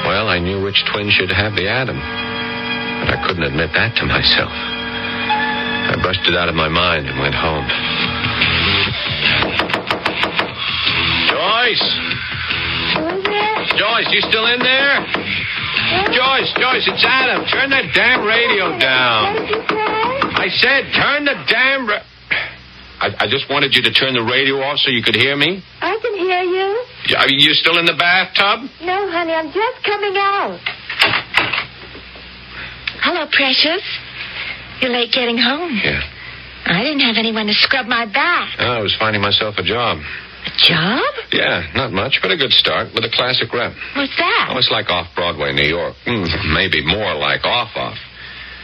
Well, 0.06 0.30
I 0.30 0.38
knew 0.38 0.62
which 0.62 0.78
twin 0.94 1.10
should 1.10 1.34
have 1.34 1.58
the 1.58 1.66
Adam. 1.66 1.98
But 1.98 3.18
I 3.18 3.26
couldn't 3.26 3.42
admit 3.42 3.74
that 3.74 3.98
to 3.98 4.06
myself. 4.06 4.54
I 4.54 5.98
brushed 5.98 6.22
it 6.30 6.38
out 6.38 6.46
of 6.46 6.54
my 6.54 6.70
mind 6.70 7.10
and 7.10 7.18
went 7.18 7.34
home. 7.34 7.66
Joyce! 11.34 11.88
Joyce, 13.74 14.10
you 14.14 14.22
still 14.30 14.54
in 14.54 14.62
there? 14.62 15.02
Joyce, 16.14 16.54
Joyce, 16.62 16.86
it's 16.86 17.06
Adam. 17.10 17.42
Turn 17.50 17.74
that 17.74 17.90
damn 17.98 18.22
radio 18.22 18.78
down. 18.78 19.34
I 20.38 20.46
said, 20.62 20.94
turn 20.94 21.26
the 21.26 21.34
damn. 21.50 21.90
Ra- 21.90 22.06
I, 23.02 23.26
I 23.26 23.28
just 23.28 23.50
wanted 23.50 23.74
you 23.74 23.82
to 23.82 23.92
turn 23.92 24.14
the 24.14 24.22
radio 24.22 24.62
off 24.62 24.78
so 24.78 24.92
you 24.92 25.02
could 25.02 25.16
hear 25.16 25.36
me. 25.36 25.64
I 25.82 25.98
can 25.98 26.14
hear 26.14 26.44
you. 26.44 26.65
Are 27.14 27.30
you 27.30 27.54
still 27.54 27.78
in 27.78 27.86
the 27.86 27.94
bathtub? 27.94 28.70
No, 28.82 29.10
honey, 29.12 29.34
I'm 29.34 29.52
just 29.54 29.84
coming 29.86 30.16
out. 30.18 30.60
Hello, 33.06 33.28
precious. 33.32 33.84
You're 34.82 34.92
late 34.92 35.12
getting 35.14 35.38
home. 35.38 35.80
Yeah. 35.84 36.02
I 36.66 36.82
didn't 36.82 37.02
have 37.06 37.18
anyone 37.18 37.46
to 37.46 37.54
scrub 37.54 37.86
my 37.86 38.06
back. 38.06 38.58
I 38.58 38.82
was 38.82 38.96
finding 38.98 39.22
myself 39.22 39.56
a 39.60 39.64
job. 39.64 40.00
A 40.02 40.52
job? 40.58 41.14
Yeah, 41.32 41.70
not 41.76 41.92
much, 41.94 42.20
but 42.22 42.32
a 42.32 42.38
good 42.38 42.52
start 42.52 42.90
with 42.94 43.06
a 43.06 43.14
classic 43.14 43.54
rep. 43.54 43.74
What's 43.96 44.18
that? 44.18 44.50
Oh, 44.50 44.58
it's 44.58 44.72
like 44.72 44.90
off 44.90 45.14
Broadway, 45.16 45.54
New 45.54 45.70
York. 45.70 45.94
Mm, 46.08 46.54
maybe 46.54 46.84
more 46.86 47.14
like 47.14 47.46
off 47.46 47.70
off. 47.76 47.98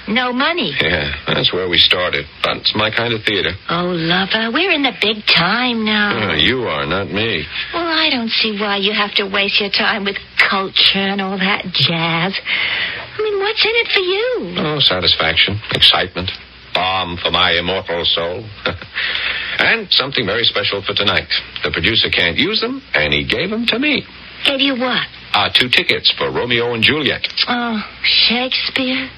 No 0.07 0.33
money. 0.33 0.73
Yeah, 0.81 1.13
that's 1.27 1.53
where 1.53 1.69
we 1.69 1.77
started. 1.77 2.25
But 2.43 2.57
it's 2.57 2.73
my 2.75 2.89
kind 2.89 3.13
of 3.13 3.23
theater. 3.23 3.51
Oh, 3.69 3.93
lover, 3.93 4.51
we're 4.51 4.71
in 4.71 4.83
the 4.83 4.93
big 5.01 5.23
time 5.25 5.85
now. 5.85 6.33
You 6.33 6.63
are, 6.63 6.85
not 6.85 7.11
me. 7.11 7.45
Well, 7.73 7.85
I 7.85 8.09
don't 8.09 8.29
see 8.29 8.57
why 8.59 8.77
you 8.77 8.93
have 8.93 9.13
to 9.15 9.29
waste 9.29 9.59
your 9.61 9.69
time 9.69 10.03
with 10.03 10.17
culture 10.49 11.05
and 11.05 11.21
all 11.21 11.37
that 11.37 11.65
jazz. 11.71 12.33
I 12.33 13.21
mean, 13.21 13.39
what's 13.39 13.63
in 13.63 13.75
it 13.75 13.87
for 13.93 13.99
you? 13.99 14.55
Oh, 14.57 14.79
satisfaction, 14.79 15.59
excitement, 15.71 16.31
balm 16.73 17.17
for 17.21 17.29
my 17.29 17.51
immortal 17.53 18.03
soul. 18.05 18.43
and 19.59 19.87
something 19.91 20.25
very 20.25 20.43
special 20.43 20.81
for 20.81 20.93
tonight. 20.93 21.29
The 21.63 21.71
producer 21.71 22.09
can't 22.09 22.37
use 22.37 22.59
them, 22.59 22.81
and 22.93 23.13
he 23.13 23.23
gave 23.23 23.49
them 23.49 23.65
to 23.67 23.77
me. 23.79 24.03
Gave 24.45 24.61
you 24.61 24.73
what? 24.79 25.05
Uh, 25.33 25.49
two 25.53 25.69
tickets 25.69 26.11
for 26.17 26.31
Romeo 26.31 26.73
and 26.73 26.83
Juliet. 26.83 27.21
Oh, 27.47 27.79
Shakespeare? 28.03 29.09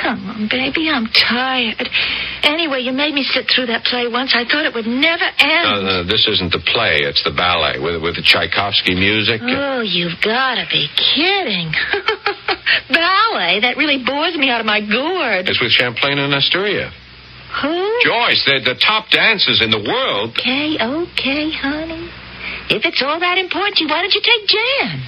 Come 0.00 0.30
on, 0.30 0.48
baby, 0.48 0.88
I'm 0.88 1.06
tired. 1.10 1.88
Anyway, 2.44 2.80
you 2.80 2.92
made 2.92 3.14
me 3.14 3.24
sit 3.24 3.50
through 3.50 3.66
that 3.66 3.84
play 3.84 4.06
once. 4.06 4.32
I 4.34 4.44
thought 4.44 4.64
it 4.64 4.74
would 4.74 4.86
never 4.86 5.26
end. 5.26 5.66
No, 5.66 5.82
no, 5.82 6.04
this 6.04 6.28
isn't 6.28 6.52
the 6.52 6.62
play, 6.62 7.02
it's 7.02 7.22
the 7.24 7.34
ballet 7.34 7.78
with, 7.82 8.02
with 8.02 8.14
the 8.14 8.22
Tchaikovsky 8.22 8.94
music. 8.94 9.40
Oh, 9.42 9.80
you've 9.82 10.20
got 10.22 10.56
to 10.56 10.66
be 10.70 10.86
kidding. 10.94 11.74
Ballet? 12.88 13.60
That 13.60 13.76
really 13.76 14.04
bores 14.04 14.36
me 14.36 14.50
out 14.50 14.60
of 14.60 14.66
my 14.66 14.80
gourd. 14.80 15.48
It's 15.48 15.60
with 15.60 15.72
Champlain 15.72 16.18
and 16.18 16.32
Asturia. 16.32 16.92
Who? 17.62 17.76
Joyce, 18.04 18.44
they're 18.46 18.60
the 18.62 18.78
top 18.78 19.08
dancers 19.10 19.60
in 19.64 19.70
the 19.70 19.80
world. 19.80 20.36
Okay, 20.36 20.76
okay, 20.78 21.50
honey. 21.50 22.08
If 22.70 22.84
it's 22.84 23.02
all 23.02 23.18
that 23.18 23.38
important, 23.38 23.88
why 23.88 24.02
don't 24.04 24.12
you 24.12 24.20
take 24.20 24.44
Jan? 24.46 25.00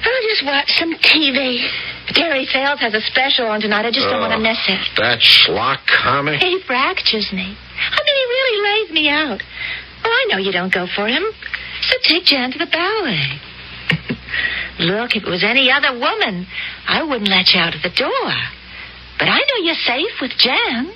I'll 0.00 0.24
just 0.24 0.44
watch 0.44 0.70
some 0.80 0.94
TV. 0.96 1.60
Gary 2.14 2.46
Fales 2.52 2.80
has 2.80 2.94
a 2.94 3.00
special 3.00 3.46
on 3.46 3.60
tonight. 3.60 3.86
I 3.86 3.90
just 3.90 4.08
don't 4.08 4.20
want 4.20 4.32
to 4.32 4.36
Oh, 4.38 4.40
uh, 4.40 4.50
miss 4.50 4.58
it. 4.68 4.80
That 4.96 5.20
schlock 5.20 5.86
comic. 5.86 6.40
He 6.42 6.60
fractures 6.66 7.30
me. 7.32 7.42
I 7.56 7.98
mean, 8.04 8.16
he 8.16 8.24
really 8.26 8.58
lays 8.62 8.90
me 8.92 9.08
out. 9.08 9.42
Oh, 10.04 10.08
I 10.10 10.24
know 10.30 10.38
you 10.38 10.52
don't 10.52 10.72
go 10.72 10.86
for 10.94 11.06
him. 11.06 11.22
So 11.82 11.96
take 12.02 12.24
Jan 12.24 12.50
to 12.52 12.58
the 12.58 12.66
ballet. 12.66 13.40
Look, 14.80 15.14
if 15.16 15.22
it 15.24 15.28
was 15.28 15.44
any 15.44 15.70
other 15.70 15.92
woman, 15.98 16.46
I 16.88 17.02
wouldn't 17.02 17.28
let 17.28 17.52
you 17.52 17.60
out 17.60 17.74
of 17.74 17.82
the 17.82 17.90
door. 17.90 18.32
But 19.18 19.28
I 19.28 19.38
know 19.38 19.56
you're 19.62 19.74
safe 19.74 20.20
with 20.20 20.32
Jan. 20.38 20.86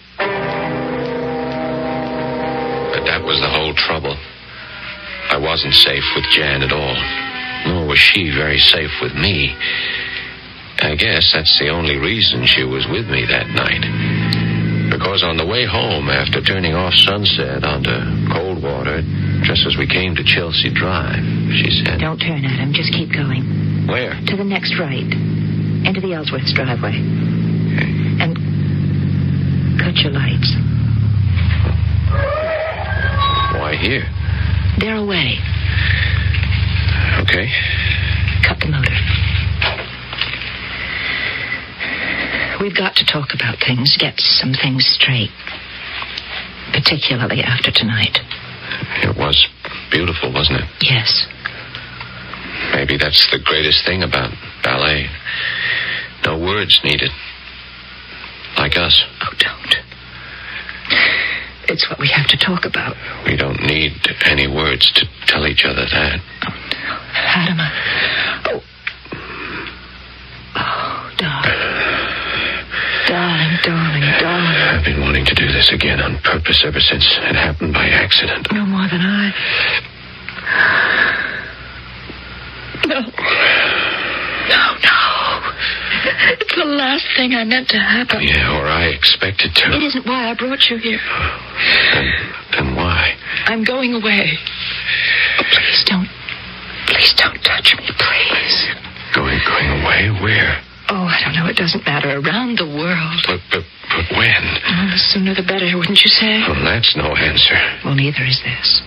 But 2.92 3.04
that 3.04 3.22
was 3.24 3.40
the 3.40 3.48
whole 3.50 3.74
trouble. 3.74 4.16
I 5.28 5.36
wasn't 5.36 5.74
safe 5.74 6.04
with 6.16 6.24
Jan 6.30 6.62
at 6.62 6.72
all. 6.72 6.96
Nor 7.66 7.86
was 7.88 7.98
she 7.98 8.30
very 8.30 8.58
safe 8.58 8.90
with 9.02 9.14
me. 9.14 9.54
I 10.84 10.96
guess 10.96 11.32
that's 11.32 11.56
the 11.58 11.72
only 11.72 11.96
reason 11.96 12.44
she 12.44 12.60
was 12.62 12.84
with 12.92 13.08
me 13.08 13.24
that 13.24 13.48
night. 13.56 13.80
Because 14.92 15.24
on 15.24 15.40
the 15.40 15.46
way 15.48 15.64
home, 15.64 16.12
after 16.12 16.44
turning 16.44 16.76
off 16.76 16.92
Sunset 16.92 17.64
onto 17.64 17.88
Coldwater, 18.28 19.00
just 19.48 19.64
as 19.64 19.80
we 19.80 19.88
came 19.88 20.14
to 20.14 20.22
Chelsea 20.22 20.68
Drive, 20.68 21.24
she 21.56 21.72
said, 21.80 22.04
Don't 22.04 22.20
turn 22.20 22.44
at 22.44 22.60
him. 22.60 22.76
Just 22.76 22.92
keep 22.92 23.08
going. 23.16 23.88
Where? 23.88 24.12
To 24.12 24.36
the 24.36 24.44
next 24.44 24.76
right. 24.76 25.08
Into 25.88 26.04
the 26.04 26.12
Ellsworth's 26.12 26.52
driveway. 26.52 27.00
And 28.20 28.36
cut 29.80 29.96
your 30.04 30.12
lights. 30.12 30.52
Why 33.56 33.72
here? 33.80 34.04
They're 34.78 35.00
away. 35.00 35.40
Okay. 37.24 37.48
Cut 38.44 38.60
the 38.60 38.68
motor. 38.68 39.23
We've 42.60 42.76
got 42.76 42.96
to 42.96 43.06
talk 43.06 43.34
about 43.34 43.58
things, 43.58 43.96
get 43.98 44.14
some 44.18 44.52
things 44.54 44.86
straight. 44.86 45.30
Particularly 46.72 47.42
after 47.42 47.70
tonight. 47.70 48.18
It 49.02 49.16
was 49.16 49.46
beautiful, 49.90 50.32
wasn't 50.32 50.60
it? 50.60 50.68
Yes. 50.80 51.26
Maybe 52.72 52.96
that's 52.96 53.30
the 53.30 53.38
greatest 53.38 53.84
thing 53.84 54.02
about 54.02 54.32
ballet. 54.62 55.06
No 56.24 56.38
words 56.38 56.80
needed. 56.84 57.10
Like 58.56 58.76
us. 58.76 59.02
Oh, 59.22 59.32
don't. 59.38 59.76
It's 61.68 61.88
what 61.88 61.98
we 61.98 62.08
have 62.08 62.26
to 62.28 62.36
talk 62.36 62.64
about. 62.64 62.96
We 63.26 63.36
don't 63.36 63.60
need 63.62 63.92
any 64.26 64.46
words 64.46 64.90
to 64.92 65.06
tell 65.26 65.46
each 65.46 65.64
other 65.64 65.84
that. 65.84 66.20
Oh, 66.46 66.52
Fatima. 67.34 67.70
Oh. 68.46 68.62
Oh, 70.56 71.10
darling. 71.18 71.74
Darling, 73.64 74.04
darling. 74.20 74.60
I've 74.76 74.84
been 74.84 75.00
wanting 75.00 75.24
to 75.24 75.34
do 75.34 75.46
this 75.48 75.72
again 75.72 76.00
on 76.00 76.18
purpose 76.18 76.62
ever 76.66 76.80
since 76.80 77.04
it 77.22 77.34
happened 77.34 77.72
by 77.72 77.86
accident. 77.88 78.46
No 78.52 78.66
more 78.66 78.86
than 78.88 79.00
I. 79.00 79.32
No. 82.86 83.00
No, 84.44 84.62
no. 84.84 85.00
It's 86.36 86.54
the 86.54 86.68
last 86.68 87.06
thing 87.16 87.32
I 87.32 87.44
meant 87.44 87.68
to 87.70 87.78
happen. 87.78 88.20
Yeah, 88.20 88.60
or 88.60 88.66
I 88.66 88.88
expected 88.88 89.54
to. 89.54 89.72
It 89.72 89.82
isn't 89.82 90.06
why 90.06 90.30
I 90.30 90.34
brought 90.34 90.68
you 90.68 90.76
here. 90.76 91.00
Then, 91.94 92.12
then 92.52 92.76
why? 92.76 93.16
I'm 93.46 93.64
going 93.64 93.94
away. 93.94 94.36
Oh, 95.38 95.44
please 95.50 95.84
don't. 95.88 96.08
Please 96.86 97.14
don't 97.16 97.40
touch 97.40 97.74
me, 97.78 97.88
please. 97.96 98.68
Going, 99.14 99.40
going 99.48 99.80
away? 99.80 100.10
Where? 100.20 100.60
Oh, 100.88 101.08
I 101.08 101.20
don't 101.24 101.34
know. 101.34 101.48
It 101.48 101.56
doesn't 101.56 101.86
matter. 101.86 102.20
Around 102.20 102.58
the 102.58 102.68
world. 102.68 103.20
But, 103.26 103.40
but, 103.50 103.64
but 103.88 104.04
when? 104.16 104.44
Oh, 104.68 104.88
the 104.92 105.00
sooner 105.00 105.34
the 105.34 105.46
better, 105.46 105.72
wouldn't 105.76 106.02
you 106.04 106.12
say? 106.12 106.44
Well, 106.44 106.60
that's 106.62 106.94
no 106.96 107.16
answer. 107.16 107.56
Well, 107.84 107.94
neither 107.94 108.24
is 108.24 108.40
this. 108.44 108.82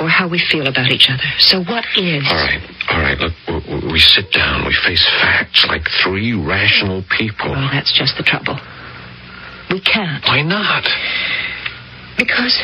Or 0.00 0.08
how 0.08 0.28
we 0.28 0.38
feel 0.40 0.66
about 0.66 0.90
each 0.90 1.08
other. 1.08 1.28
So 1.38 1.60
what 1.64 1.84
is? 1.96 2.24
All 2.28 2.36
right, 2.36 2.62
all 2.88 3.00
right. 3.00 3.18
Look, 3.18 3.32
we, 3.48 3.92
we 3.92 3.98
sit 3.98 4.32
down. 4.32 4.66
We 4.66 4.76
face 4.84 5.04
facts 5.20 5.64
like 5.68 5.88
three 6.04 6.32
rational 6.32 7.04
people. 7.16 7.52
Well, 7.52 7.68
that's 7.72 7.92
just 7.96 8.16
the 8.16 8.24
trouble. 8.24 8.58
We 9.70 9.80
can't. 9.80 10.24
Why 10.24 10.42
not? 10.42 10.84
Because 12.18 12.56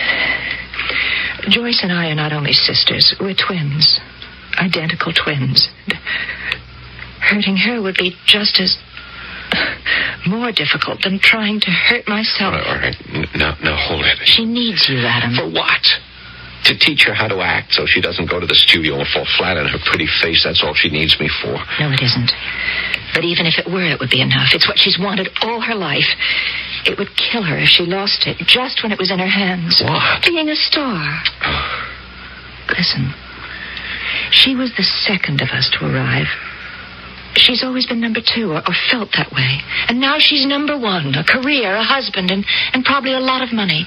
Joyce 1.49 1.81
and 1.83 1.92
I 1.92 2.11
are 2.11 2.14
not 2.14 2.33
only 2.33 2.53
sisters, 2.53 3.14
we're 3.21 3.35
twins. 3.35 3.99
Identical 4.59 5.12
twins. 5.12 5.68
Hurting 7.23 7.57
her 7.57 7.81
would 7.81 7.97
be 7.97 8.17
just 8.27 8.59
as 8.61 8.77
more 10.27 10.51
difficult 10.53 11.03
than 11.03 11.19
trying 11.21 11.61
to 11.61 11.71
hurt 11.71 12.09
myself. 12.09 12.55
right, 12.55 12.67
all 12.67 12.81
right. 12.83 12.97
Now, 13.37 13.57
now 13.63 13.77
hold 13.79 14.05
it. 14.05 14.19
She 14.25 14.45
needs 14.45 14.89
you, 14.89 14.99
Adam. 15.07 15.35
For 15.37 15.49
what? 15.49 15.85
To 16.71 16.79
teach 16.79 17.05
her 17.07 17.15
how 17.15 17.27
to 17.27 17.41
act 17.43 17.75
so 17.75 17.87
she 17.87 18.01
doesn't 18.01 18.31
go 18.31 18.39
to 18.39 18.47
the 18.47 18.55
studio 18.55 18.99
and 18.99 19.07
fall 19.09 19.27
flat 19.37 19.57
on 19.57 19.67
her 19.67 19.79
pretty 19.87 20.07
face. 20.23 20.43
That's 20.45 20.63
all 20.63 20.75
she 20.75 20.91
needs 20.91 21.19
me 21.19 21.29
for. 21.43 21.59
No, 21.81 21.91
it 21.91 22.01
isn't. 22.03 22.31
But 23.15 23.25
even 23.25 23.47
if 23.47 23.59
it 23.59 23.67
were, 23.67 23.83
it 23.91 23.99
would 23.99 24.11
be 24.11 24.23
enough. 24.23 24.55
It's 24.55 24.67
what 24.69 24.79
she's 24.79 24.99
wanted 24.99 25.29
all 25.43 25.61
her 25.61 25.75
life. 25.75 26.07
It 26.87 26.99
would 26.99 27.11
kill 27.19 27.43
her 27.43 27.59
if 27.59 27.69
she 27.69 27.85
lost 27.85 28.27
it 28.27 28.39
just 28.47 28.83
when 28.83 28.91
it 28.93 28.99
was 28.99 29.11
in 29.11 29.19
her 29.19 29.29
hands. 29.31 29.83
What? 29.85 30.25
Being 30.25 30.49
a 30.49 30.57
star. 30.57 31.23
Listen. 32.79 33.13
She 34.31 34.55
was 34.55 34.73
the 34.77 34.83
second 34.87 35.43
of 35.43 35.51
us 35.51 35.69
to 35.79 35.85
arrive. 35.87 36.27
She's 37.35 37.62
always 37.64 37.87
been 37.87 38.01
number 38.01 38.21
two, 38.21 38.53
or, 38.53 38.59
or 38.59 38.75
felt 38.90 39.11
that 39.16 39.33
way. 39.33 39.61
And 39.88 40.01
now 40.01 40.16
she's 40.18 40.47
number 40.47 40.79
one. 40.79 41.14
A 41.14 41.25
career, 41.25 41.75
a 41.75 41.83
husband, 41.85 42.31
and, 42.31 42.45
and 42.73 42.85
probably 42.85 43.14
a 43.14 43.21
lot 43.21 43.42
of 43.42 43.53
money. 43.53 43.85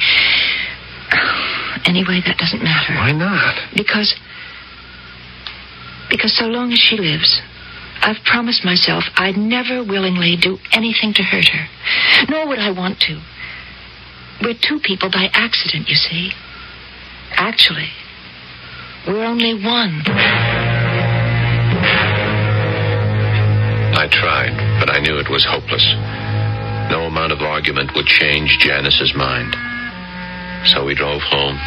Anyway, 1.85 2.19
that 2.25 2.37
doesn't 2.39 2.63
matter. 2.63 2.95
Why 2.95 3.11
not? 3.11 3.61
Because. 3.75 4.15
Because 6.09 6.35
so 6.35 6.45
long 6.45 6.71
as 6.71 6.79
she 6.79 6.97
lives, 6.97 7.41
I've 8.01 8.23
promised 8.25 8.65
myself 8.65 9.03
I'd 9.15 9.37
never 9.37 9.83
willingly 9.83 10.35
do 10.39 10.57
anything 10.71 11.13
to 11.13 11.21
hurt 11.23 11.49
her. 11.49 11.67
Nor 12.29 12.47
would 12.47 12.59
I 12.59 12.71
want 12.71 12.99
to. 13.01 13.21
We're 14.41 14.55
two 14.55 14.79
people 14.83 15.09
by 15.11 15.29
accident, 15.33 15.87
you 15.87 15.95
see. 15.95 16.31
Actually, 17.31 17.89
we're 19.07 19.23
only 19.23 19.53
one. 19.53 20.03
I 24.05 24.07
tried, 24.07 24.53
but 24.77 24.93
I 24.93 25.01
knew 25.01 25.17
it 25.17 25.33
was 25.33 25.41
hopeless. 25.49 25.81
No 26.93 27.09
amount 27.09 27.33
of 27.33 27.41
argument 27.41 27.89
would 27.95 28.05
change 28.05 28.61
Janice's 28.61 29.17
mind. 29.17 29.49
So 30.69 30.85
we 30.85 30.93
drove 30.93 31.25
home. 31.25 31.57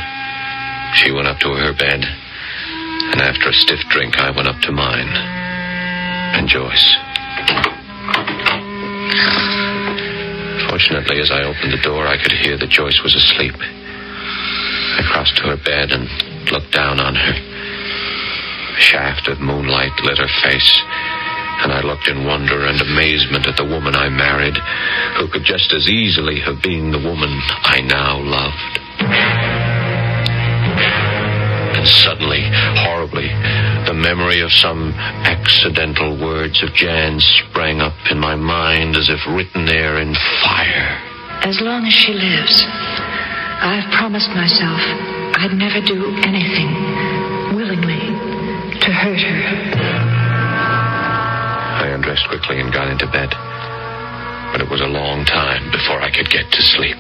She 0.95 1.11
went 1.11 1.27
up 1.27 1.43
to 1.43 1.51
her 1.51 1.75
bed. 1.75 2.07
And 3.11 3.19
after 3.19 3.51
a 3.51 3.53
stiff 3.53 3.83
drink, 3.91 4.23
I 4.23 4.31
went 4.31 4.47
up 4.47 4.61
to 4.63 4.71
mine. 4.71 5.11
And 6.39 6.47
Joyce. 6.47 6.95
Fortunately, 10.71 11.19
as 11.19 11.35
I 11.35 11.43
opened 11.43 11.75
the 11.75 11.83
door, 11.83 12.07
I 12.07 12.23
could 12.23 12.39
hear 12.39 12.57
that 12.57 12.71
Joyce 12.71 13.03
was 13.03 13.19
asleep. 13.19 13.59
I 13.59 15.03
crossed 15.11 15.35
to 15.43 15.51
her 15.51 15.59
bed 15.59 15.91
and 15.91 16.07
looked 16.53 16.71
down 16.71 17.01
on 17.01 17.17
her. 17.17 17.35
A 18.79 18.81
shaft 18.81 19.27
of 19.27 19.41
moonlight 19.41 19.91
lit 20.05 20.19
her 20.19 20.31
face, 20.47 20.79
and 21.59 21.73
I 21.73 21.81
looked 21.83 22.09
in 22.09 22.25
wonder 22.25 22.67
and 22.67 22.81
amazement 22.81 23.47
at 23.47 23.57
the 23.57 23.65
woman 23.65 23.95
I 23.95 24.09
married, 24.09 24.57
who 25.19 25.29
could 25.29 25.45
just 25.45 25.73
as 25.73 25.89
easily 25.89 26.41
have 26.41 26.63
been 26.63 26.91
the 26.91 27.03
woman 27.03 27.31
I 27.63 27.81
now 27.81 28.21
loved. 28.21 28.75
And 31.79 31.87
suddenly, 31.87 32.43
horribly, 32.83 33.29
the 33.87 33.95
memory 33.95 34.41
of 34.41 34.53
some 34.53 34.93
accidental 35.27 36.19
words 36.21 36.63
of 36.63 36.75
Jan's 36.75 37.25
sprang 37.49 37.81
up 37.81 37.95
in 38.11 38.19
my 38.19 38.35
mind 38.35 38.97
as 38.97 39.09
if 39.09 39.21
written 39.29 39.67
there 39.67 39.99
in 40.01 40.15
fire. 40.43 40.99
As 41.43 41.61
long 41.61 41.87
as 41.87 41.93
she 41.93 42.13
lives, 42.13 42.65
I've 42.67 43.91
promised 43.93 44.31
myself 44.31 44.81
I'd 45.39 45.53
never 45.53 45.81
do 45.81 46.17
anything 46.23 47.55
willingly 47.55 48.11
to 48.81 48.91
hurt 48.93 49.21
her. 49.21 50.28
I 51.79 51.95
undressed 51.95 52.27
quickly 52.29 52.59
and 52.59 52.73
got 52.75 52.91
into 52.91 53.07
bed. 53.07 53.31
But 54.51 54.61
it 54.61 54.71
was 54.71 54.83
a 54.83 54.91
long 54.91 55.25
time 55.25 55.71
before 55.71 56.03
I 56.03 56.11
could 56.11 56.27
get 56.27 56.51
to 56.51 56.63
sleep. 56.75 56.99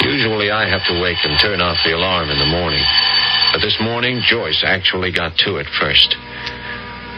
Usually 0.00 0.50
I 0.50 0.64
have 0.64 0.84
to 0.88 1.00
wake 1.00 1.20
and 1.24 1.36
turn 1.40 1.60
off 1.60 1.76
the 1.84 1.92
alarm 1.92 2.30
in 2.30 2.38
the 2.38 2.48
morning. 2.48 2.82
But 3.52 3.60
this 3.60 3.76
morning, 3.80 4.24
Joyce 4.24 4.64
actually 4.64 5.12
got 5.12 5.36
to 5.44 5.56
it 5.60 5.68
first. 5.78 6.16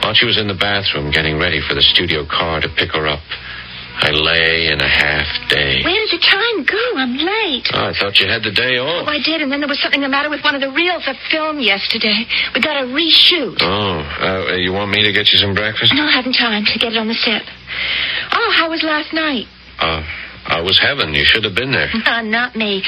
While 0.03 0.15
she 0.15 0.27
was 0.27 0.39
in 0.39 0.49
the 0.49 0.59
bathroom 0.59 1.11
getting 1.11 1.39
ready 1.39 1.63
for 1.63 1.75
the 1.75 1.83
studio 1.83 2.27
car 2.27 2.61
to 2.61 2.69
pick 2.69 2.93
her 2.93 3.07
up, 3.07 3.23
I 3.99 4.11
lay 4.13 4.69
in 4.69 4.81
a 4.81 4.89
half 4.89 5.25
day. 5.49 5.81
Where 5.83 5.97
did 6.05 6.13
the 6.13 6.21
time 6.21 6.65
go? 6.69 6.85
I'm 7.01 7.17
late. 7.17 7.67
Oh, 7.73 7.89
I 7.89 7.93
thought 7.97 8.21
you 8.21 8.29
had 8.29 8.43
the 8.45 8.53
day 8.53 8.77
off. 8.77 9.09
Oh. 9.09 9.11
I 9.11 9.19
did, 9.25 9.41
and 9.41 9.51
then 9.51 9.61
there 9.61 9.69
was 9.69 9.81
something 9.81 10.01
the 10.01 10.09
matter 10.09 10.29
with 10.29 10.45
one 10.45 10.55
of 10.55 10.61
the 10.61 10.71
reels 10.71 11.05
of 11.09 11.17
film 11.31 11.59
yesterday. 11.61 12.29
We 12.55 12.61
got 12.61 12.77
to 12.81 12.87
reshoot. 12.93 13.57
Oh, 13.61 14.53
uh, 14.53 14.57
you 14.57 14.73
want 14.73 14.91
me 14.91 15.03
to 15.05 15.13
get 15.13 15.33
you 15.33 15.39
some 15.39 15.55
breakfast? 15.55 15.95
No, 15.97 16.05
I 16.05 16.13
haven't 16.13 16.35
time 16.37 16.65
to 16.67 16.79
get 16.79 16.93
it 16.93 16.99
on 16.99 17.09
the 17.09 17.17
set. 17.17 17.43
Oh, 18.33 18.53
how 18.55 18.69
was 18.71 18.83
last 18.83 19.13
night? 19.13 19.47
Uh, 19.81 20.05
I 20.47 20.61
was 20.61 20.79
heaven. 20.79 21.13
You 21.15 21.25
should 21.25 21.45
have 21.45 21.55
been 21.55 21.73
there. 21.73 21.89
Uh, 22.07 22.23
not 22.23 22.55
me. 22.55 22.83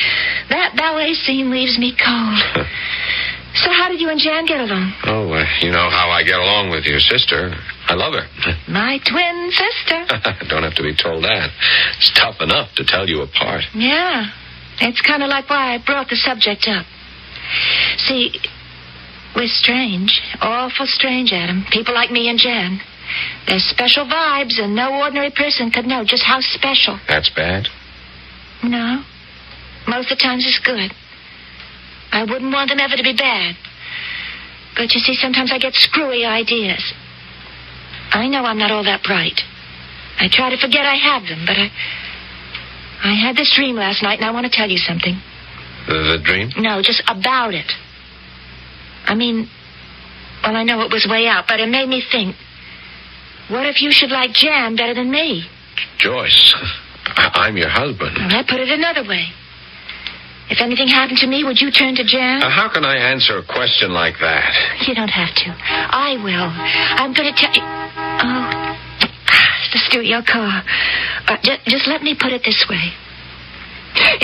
That 0.48 0.76
ballet 0.76 1.14
scene 1.14 1.50
leaves 1.50 1.76
me 1.78 1.96
cold. 1.96 2.66
so 3.54 3.70
how 3.72 3.88
did 3.88 4.00
you 4.00 4.08
and 4.10 4.20
Jan 4.20 4.44
get 4.46 4.60
along? 4.60 4.92
Oh, 5.04 5.32
uh, 5.32 5.44
you 5.60 5.70
know 5.70 5.88
how 5.90 6.10
I 6.10 6.22
get 6.22 6.38
along 6.38 6.70
with 6.70 6.84
your 6.84 7.00
sister. 7.00 7.54
I 7.88 7.94
love 7.94 8.12
her. 8.12 8.26
My 8.68 8.98
twin 9.04 9.50
sister. 9.50 10.04
Don't 10.48 10.62
have 10.62 10.74
to 10.74 10.82
be 10.82 10.94
told 10.94 11.24
that. 11.24 11.50
It's 11.96 12.12
tough 12.14 12.40
enough 12.40 12.74
to 12.76 12.84
tell 12.84 13.08
you 13.08 13.22
apart. 13.22 13.64
Yeah. 13.74 14.26
It's 14.80 15.00
kind 15.00 15.22
of 15.22 15.28
like 15.28 15.48
why 15.48 15.74
I 15.74 15.78
brought 15.84 16.08
the 16.08 16.16
subject 16.16 16.68
up. 16.68 16.86
See, 17.98 18.32
we're 19.34 19.48
strange. 19.48 20.20
Awful 20.40 20.86
strange, 20.86 21.32
Adam. 21.32 21.64
People 21.70 21.94
like 21.94 22.10
me 22.10 22.28
and 22.28 22.38
Jan. 22.38 22.80
There's 23.46 23.64
special 23.64 24.04
vibes, 24.04 24.60
and 24.60 24.76
no 24.76 25.00
ordinary 25.00 25.30
person 25.30 25.70
could 25.70 25.86
know 25.86 26.04
just 26.04 26.22
how 26.22 26.40
special. 26.40 27.00
That's 27.08 27.30
bad. 27.30 27.66
No. 28.62 29.02
Most 29.88 30.12
of 30.12 30.18
the 30.18 30.22
times 30.22 30.44
it's 30.46 30.60
good. 30.64 30.92
I 32.12 32.24
wouldn't 32.24 32.52
want 32.52 32.70
them 32.70 32.80
ever 32.80 32.96
to 32.96 33.02
be 33.02 33.12
bad. 33.14 33.56
But 34.76 34.94
you 34.94 35.00
see, 35.00 35.14
sometimes 35.14 35.52
I 35.52 35.58
get 35.58 35.74
screwy 35.74 36.24
ideas. 36.24 36.82
I 38.10 38.26
know 38.28 38.44
I'm 38.44 38.58
not 38.58 38.70
all 38.70 38.84
that 38.84 39.02
bright. 39.02 39.40
I 40.18 40.28
try 40.30 40.50
to 40.50 40.56
forget 40.56 40.84
I 40.86 40.94
have 40.96 41.22
them, 41.28 41.44
but 41.46 41.56
I. 41.56 41.70
I 43.00 43.14
had 43.14 43.36
this 43.36 43.52
dream 43.54 43.76
last 43.76 44.02
night, 44.02 44.18
and 44.18 44.24
I 44.24 44.32
want 44.32 44.46
to 44.46 44.50
tell 44.50 44.68
you 44.68 44.78
something. 44.78 45.14
The, 45.86 45.94
the 46.18 46.18
dream? 46.22 46.50
No, 46.58 46.82
just 46.82 47.00
about 47.06 47.54
it. 47.54 47.70
I 49.06 49.14
mean, 49.14 49.48
well, 50.42 50.56
I 50.56 50.64
know 50.64 50.80
it 50.82 50.90
was 50.92 51.06
way 51.08 51.28
out, 51.28 51.44
but 51.46 51.60
it 51.60 51.68
made 51.68 51.88
me 51.88 52.02
think. 52.10 52.34
What 53.48 53.66
if 53.66 53.80
you 53.82 53.92
should 53.92 54.10
like 54.10 54.32
Jan 54.32 54.74
better 54.74 54.94
than 54.94 55.10
me? 55.10 55.44
Joyce. 55.98 56.54
I- 57.06 57.30
I'm 57.46 57.56
your 57.56 57.68
husband. 57.68 58.16
Well, 58.16 58.34
I 58.36 58.42
put 58.42 58.58
it 58.60 58.68
another 58.68 59.08
way. 59.08 59.26
If 60.50 60.64
anything 60.64 60.88
happened 60.88 61.18
to 61.18 61.26
me, 61.26 61.44
would 61.44 61.60
you 61.60 61.70
turn 61.70 61.94
to 61.96 62.04
Jan? 62.04 62.42
Uh, 62.42 62.48
how 62.48 62.72
can 62.72 62.84
I 62.84 62.96
answer 62.96 63.36
a 63.36 63.44
question 63.44 63.92
like 63.92 64.16
that? 64.20 64.48
You 64.88 64.94
don't 64.94 65.12
have 65.12 65.34
to. 65.44 65.48
I 65.52 66.16
will. 66.24 66.48
I'm 66.48 67.12
going 67.12 67.28
to 67.28 67.36
tell 67.36 67.52
you. 67.52 67.60
Oh, 67.60 68.76
the 69.72 69.80
studio 69.92 70.22
car. 70.24 70.64
Uh, 71.28 71.36
just, 71.44 71.60
just 71.66 71.88
let 71.88 72.02
me 72.02 72.16
put 72.18 72.32
it 72.32 72.42
this 72.44 72.64
way. 72.68 72.96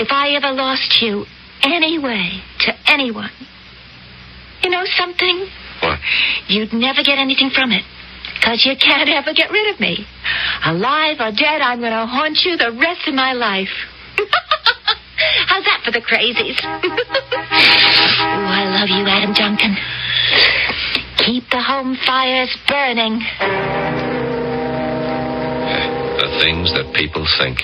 If 0.00 0.08
I 0.10 0.32
ever 0.37 0.52
lost 0.52 1.02
you 1.02 1.26
anyway 1.62 2.40
to 2.60 2.72
anyone, 2.88 3.30
you 4.62 4.70
know 4.70 4.84
something? 4.96 5.46
What? 5.80 5.98
You'd 6.48 6.72
never 6.72 7.02
get 7.04 7.18
anything 7.18 7.50
from 7.50 7.70
it. 7.72 7.84
Because 8.40 8.64
you 8.64 8.76
can't 8.80 9.10
ever 9.10 9.32
get 9.34 9.50
rid 9.50 9.74
of 9.74 9.80
me. 9.80 10.06
Alive 10.64 11.16
or 11.20 11.32
dead, 11.32 11.60
I'm 11.60 11.80
going 11.80 11.92
to 11.92 12.06
haunt 12.06 12.38
you 12.44 12.56
the 12.56 12.72
rest 12.72 13.06
of 13.08 13.14
my 13.14 13.32
life. 13.32 13.68
How's 15.46 15.64
that 15.64 15.83
for 15.85 15.90
the 15.90 16.00
crazies? 16.00 16.59
Ooh, 16.59 16.90
I 18.50 18.66
love 18.70 18.88
you, 18.88 19.07
Adam 19.07 19.33
Duncan. 19.35 19.77
Keep 21.18 21.50
the 21.50 21.62
home 21.62 21.96
fires 22.07 22.55
burning. 22.68 23.20
The 26.18 26.31
things 26.42 26.72
that 26.74 26.92
people 26.94 27.27
think. 27.38 27.62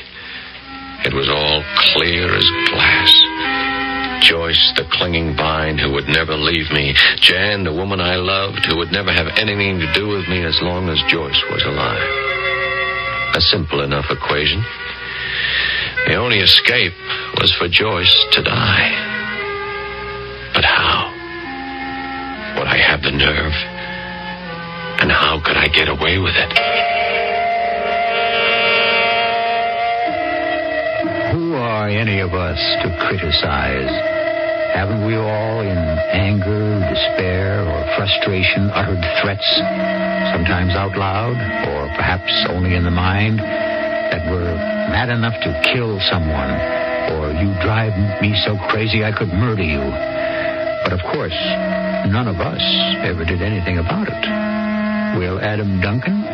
It 1.02 1.14
was 1.14 1.28
all 1.28 1.64
clear 1.92 2.28
as 2.36 2.46
glass. 2.68 3.12
Joyce, 4.22 4.72
the 4.76 4.84
clinging 4.92 5.34
vine 5.34 5.78
who 5.78 5.92
would 5.92 6.06
never 6.08 6.36
leave 6.36 6.70
me. 6.70 6.94
Jan, 7.16 7.64
the 7.64 7.72
woman 7.72 8.00
I 8.00 8.16
loved 8.16 8.66
who 8.66 8.76
would 8.76 8.92
never 8.92 9.10
have 9.10 9.28
anything 9.38 9.80
to 9.80 9.92
do 9.92 10.08
with 10.08 10.28
me 10.28 10.44
as 10.44 10.60
long 10.60 10.88
as 10.88 11.00
Joyce 11.08 11.42
was 11.50 11.64
alive. 11.64 12.04
A 13.34 13.40
simple 13.40 13.80
enough 13.80 14.06
equation. 14.10 14.62
The 16.06 16.14
only 16.14 16.38
escape 16.38 16.92
was 17.40 17.56
for 17.56 17.68
Joyce 17.68 18.26
to 18.32 18.42
die. 18.42 18.92
But 20.52 20.62
how? 20.62 21.08
Would 22.58 22.68
I 22.68 22.76
have 22.76 23.00
the 23.00 23.12
nerve? 23.12 23.56
And 25.00 25.10
how 25.10 25.40
could 25.40 25.56
I 25.56 25.68
get 25.68 25.88
away 25.88 26.18
with 26.18 26.36
it? 26.36 26.52
Who 31.32 31.54
are 31.54 31.88
any 31.88 32.20
of 32.20 32.34
us 32.34 32.60
to 32.84 33.08
criticize? 33.08 33.88
Haven't 34.76 35.06
we 35.06 35.16
all, 35.16 35.60
in 35.62 35.78
anger, 36.12 36.78
despair, 36.92 37.64
or 37.64 37.96
frustration, 37.96 38.68
uttered 38.68 39.00
threats, 39.22 39.48
sometimes 40.36 40.74
out 40.76 40.94
loud, 40.94 41.40
or 41.72 41.88
perhaps 41.96 42.32
only 42.50 42.74
in 42.74 42.84
the 42.84 42.90
mind, 42.90 43.38
that 43.38 44.30
were 44.30 44.54
mad 44.92 45.08
enough 45.08 45.40
to 45.40 45.72
kill 45.72 45.98
someone, 46.00 46.89
or 47.08 47.32
you 47.32 47.48
drive 47.62 47.94
me 48.20 48.34
so 48.44 48.56
crazy 48.68 49.04
I 49.04 49.12
could 49.16 49.28
murder 49.28 49.62
you? 49.62 49.80
But 50.84 50.92
of 50.92 51.00
course, 51.12 51.36
none 52.10 52.28
of 52.28 52.36
us 52.36 52.62
ever 53.04 53.24
did 53.24 53.42
anything 53.42 53.78
about 53.78 54.08
it. 54.08 55.18
Will 55.18 55.40
Adam 55.40 55.80
Duncan? 55.80 56.24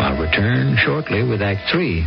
I'll 0.00 0.20
return 0.20 0.76
shortly 0.76 1.22
with 1.22 1.40
Act 1.40 1.70
Three. 1.70 2.04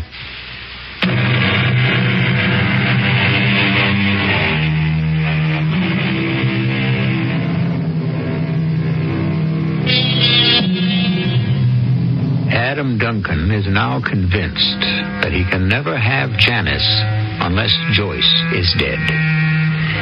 Adam 12.51 12.97
Duncan 12.97 13.49
is 13.51 13.65
now 13.67 14.01
convinced 14.01 14.81
that 15.21 15.31
he 15.31 15.43
can 15.49 15.67
never 15.67 15.97
have 15.97 16.37
Janice 16.37 17.16
unless 17.39 17.73
Joyce 17.93 18.33
is 18.53 18.73
dead. 18.79 18.99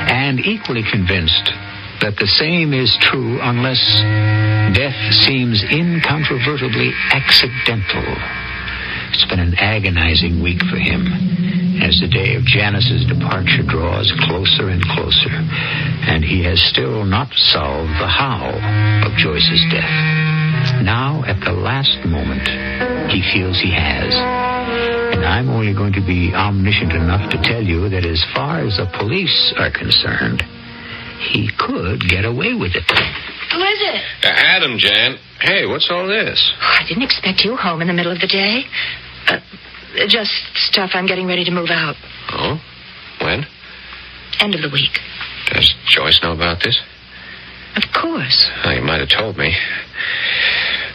And 0.09 0.39
equally 0.39 0.83
convinced 0.83 1.51
that 2.01 2.17
the 2.17 2.27
same 2.27 2.73
is 2.73 2.91
true 3.01 3.39
unless 3.41 3.81
death 4.75 4.97
seems 5.25 5.63
incontrovertibly 5.63 6.91
accidental. 7.11 8.05
It's 9.13 9.25
been 9.25 9.39
an 9.39 9.55
agonizing 9.55 10.43
week 10.43 10.59
for 10.69 10.77
him 10.77 11.07
as 11.81 11.99
the 11.99 12.07
day 12.07 12.35
of 12.35 12.43
Janice's 12.43 13.05
departure 13.05 13.63
draws 13.67 14.11
closer 14.27 14.69
and 14.69 14.81
closer, 14.81 15.31
and 16.07 16.23
he 16.23 16.43
has 16.43 16.61
still 16.61 17.03
not 17.03 17.31
solved 17.33 17.91
the 17.99 18.07
how 18.07 18.51
of 19.05 19.11
Joyce's 19.17 19.63
death. 19.71 20.83
Now, 20.83 21.23
at 21.27 21.43
the 21.43 21.51
last 21.51 21.97
moment, 22.05 22.47
he 23.11 23.21
feels 23.33 23.59
he 23.59 23.71
has. 23.73 24.44
And 25.25 25.33
I'm 25.33 25.49
only 25.49 25.73
going 25.73 25.93
to 25.93 26.05
be 26.05 26.35
omniscient 26.35 26.93
enough 26.93 27.31
to 27.31 27.41
tell 27.41 27.63
you 27.63 27.89
that 27.89 28.05
as 28.05 28.23
far 28.35 28.59
as 28.61 28.77
the 28.77 28.85
police 28.85 29.55
are 29.57 29.71
concerned, 29.73 30.43
he 31.33 31.49
could 31.57 32.05
get 32.05 32.25
away 32.25 32.53
with 32.53 32.77
it. 32.77 32.85
Who 33.49 33.57
is 33.57 33.79
it? 33.89 34.01
Uh, 34.21 34.29
Adam, 34.29 34.77
Jan. 34.77 35.17
Hey, 35.41 35.65
what's 35.65 35.89
all 35.89 36.05
this? 36.05 36.53
Oh, 36.61 36.77
I 36.77 36.85
didn't 36.87 37.01
expect 37.01 37.41
you 37.41 37.55
home 37.55 37.81
in 37.81 37.87
the 37.87 37.93
middle 37.93 38.11
of 38.11 38.21
the 38.21 38.27
day. 38.27 38.65
Uh, 39.25 39.39
just 40.07 40.29
stuff 40.69 40.91
I'm 40.93 41.07
getting 41.07 41.25
ready 41.25 41.43
to 41.45 41.51
move 41.51 41.69
out. 41.71 41.95
Oh? 42.29 42.61
When? 43.21 43.47
End 44.41 44.53
of 44.53 44.61
the 44.61 44.69
week. 44.69 44.93
Does 45.49 45.73
Joyce 45.87 46.19
know 46.21 46.33
about 46.33 46.61
this? 46.63 46.79
Of 47.75 47.83
course. 47.99 48.51
Oh, 48.63 48.69
you 48.69 48.83
might 48.83 48.99
have 48.99 49.09
told 49.09 49.37
me. 49.37 49.57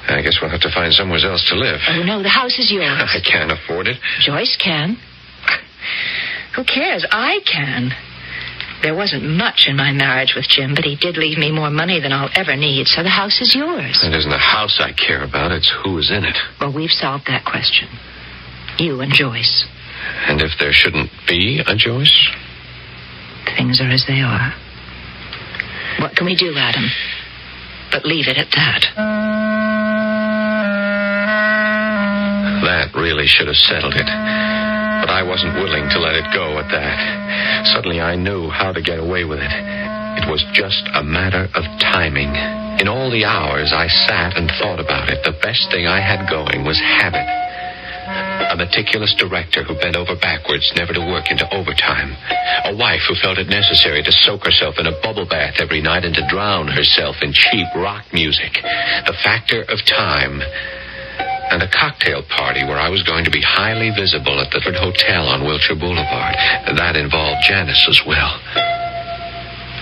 I 0.08 0.22
guess 0.22 0.38
we'll 0.40 0.50
have 0.50 0.60
to 0.62 0.72
find 0.72 0.92
somewhere 0.92 1.20
else 1.20 1.46
to 1.50 1.54
live. 1.54 1.80
Oh, 1.88 2.02
no, 2.02 2.22
the 2.22 2.28
house 2.28 2.58
is 2.58 2.70
yours. 2.70 2.88
I 3.14 3.20
can't 3.20 3.52
afford 3.52 3.86
it. 3.86 3.96
Joyce 4.20 4.56
can. 4.56 4.96
Who 6.56 6.64
cares? 6.64 7.06
I 7.10 7.40
can. 7.46 7.92
There 8.82 8.94
wasn't 8.94 9.24
much 9.24 9.66
in 9.68 9.76
my 9.76 9.92
marriage 9.92 10.32
with 10.34 10.48
Jim, 10.48 10.74
but 10.74 10.84
he 10.84 10.96
did 10.96 11.16
leave 11.18 11.36
me 11.36 11.52
more 11.52 11.70
money 11.70 12.00
than 12.00 12.12
I'll 12.12 12.30
ever 12.34 12.56
need, 12.56 12.86
so 12.86 13.02
the 13.02 13.10
house 13.10 13.40
is 13.40 13.54
yours. 13.54 14.00
It 14.02 14.16
isn't 14.16 14.30
the 14.30 14.38
house 14.38 14.80
I 14.80 14.92
care 14.92 15.22
about, 15.22 15.52
it's 15.52 15.70
who 15.84 15.98
is 15.98 16.10
in 16.10 16.24
it. 16.24 16.36
Well, 16.60 16.72
we've 16.72 16.90
solved 16.90 17.26
that 17.26 17.44
question. 17.44 17.88
You 18.78 19.00
and 19.00 19.12
Joyce. 19.12 19.66
And 20.26 20.40
if 20.40 20.52
there 20.58 20.72
shouldn't 20.72 21.10
be 21.28 21.62
a 21.66 21.76
Joyce? 21.76 22.30
Things 23.56 23.80
are 23.82 23.90
as 23.90 24.04
they 24.08 24.20
are. 24.20 24.54
What 26.00 26.16
can 26.16 26.24
we 26.24 26.34
do, 26.34 26.54
Adam? 26.56 26.88
But 27.92 28.06
leave 28.06 28.28
it 28.28 28.38
at 28.38 28.50
that. 28.52 29.79
That 32.70 32.94
really 32.94 33.26
should 33.26 33.50
have 33.50 33.58
settled 33.58 33.98
it. 33.98 34.06
But 34.06 35.10
I 35.10 35.26
wasn't 35.26 35.58
willing 35.58 35.90
to 35.90 35.98
let 35.98 36.14
it 36.14 36.30
go 36.30 36.54
at 36.54 36.70
that. 36.70 37.66
Suddenly 37.74 37.98
I 37.98 38.14
knew 38.14 38.46
how 38.46 38.70
to 38.70 38.78
get 38.78 39.02
away 39.02 39.26
with 39.26 39.42
it. 39.42 39.50
It 40.22 40.30
was 40.30 40.38
just 40.54 40.86
a 40.94 41.02
matter 41.02 41.50
of 41.50 41.66
timing. 41.82 42.30
In 42.78 42.86
all 42.86 43.10
the 43.10 43.26
hours 43.26 43.74
I 43.74 43.90
sat 44.06 44.38
and 44.38 44.46
thought 44.62 44.78
about 44.78 45.10
it, 45.10 45.18
the 45.26 45.34
best 45.42 45.66
thing 45.74 45.90
I 45.90 45.98
had 45.98 46.30
going 46.30 46.62
was 46.62 46.78
habit. 46.78 47.26
A 48.54 48.54
meticulous 48.54 49.18
director 49.18 49.66
who 49.66 49.74
bent 49.74 49.98
over 49.98 50.14
backwards 50.14 50.70
never 50.78 50.94
to 50.94 51.10
work 51.10 51.26
into 51.26 51.50
overtime. 51.50 52.14
A 52.70 52.76
wife 52.78 53.02
who 53.10 53.18
felt 53.18 53.42
it 53.42 53.50
necessary 53.50 54.04
to 54.06 54.14
soak 54.22 54.46
herself 54.46 54.78
in 54.78 54.86
a 54.86 54.94
bubble 55.02 55.26
bath 55.26 55.58
every 55.58 55.82
night 55.82 56.04
and 56.04 56.14
to 56.14 56.28
drown 56.30 56.68
herself 56.68 57.16
in 57.20 57.34
cheap 57.34 57.66
rock 57.74 58.06
music. 58.14 58.62
The 59.10 59.18
factor 59.26 59.62
of 59.66 59.82
time. 59.90 60.38
And 61.50 61.62
a 61.62 61.68
cocktail 61.68 62.22
party 62.22 62.62
where 62.64 62.78
I 62.78 62.88
was 62.88 63.02
going 63.02 63.24
to 63.24 63.30
be 63.30 63.42
highly 63.42 63.90
visible 63.90 64.38
at 64.38 64.50
the 64.52 64.60
Ford 64.62 64.76
Hotel 64.76 65.26
on 65.26 65.42
Wilshire 65.42 65.74
Boulevard. 65.74 66.34
That 66.78 66.94
involved 66.94 67.42
Janice 67.42 67.86
as 67.90 68.00
well. 68.06 68.38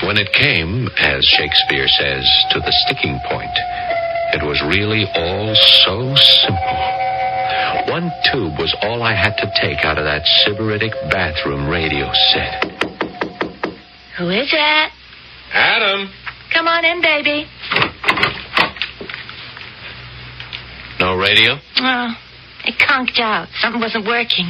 When 0.07 0.17
it 0.17 0.33
came, 0.33 0.89
as 0.97 1.25
Shakespeare 1.27 1.89
says, 1.89 2.25
to 2.53 2.61
the 2.61 2.73
sticking 2.87 3.21
point, 3.29 3.53
it 4.33 4.43
was 4.47 4.63
really 4.65 5.05
all 5.13 5.55
so 5.85 6.15
simple. 6.17 6.99
One 7.93 8.13
tube 8.31 8.59
was 8.59 8.75
all 8.83 9.03
I 9.03 9.15
had 9.15 9.37
to 9.37 9.53
take 9.61 9.85
out 9.85 9.99
of 9.99 10.05
that 10.05 10.25
sybaritic 10.45 10.93
bathroom 11.11 11.69
radio 11.69 12.13
set. 12.33 12.65
Who 14.19 14.31
is 14.31 14.51
that? 14.53 14.93
Adam! 15.53 16.09
Come 16.53 16.67
on 16.67 16.85
in, 16.85 17.03
baby. 17.03 17.47
No 20.99 21.15
radio? 21.17 21.57
Oh, 21.77 22.15
it 22.65 22.75
conked 22.79 23.19
out. 23.19 23.49
Something 23.61 23.81
wasn't 23.81 24.07
working. 24.07 24.47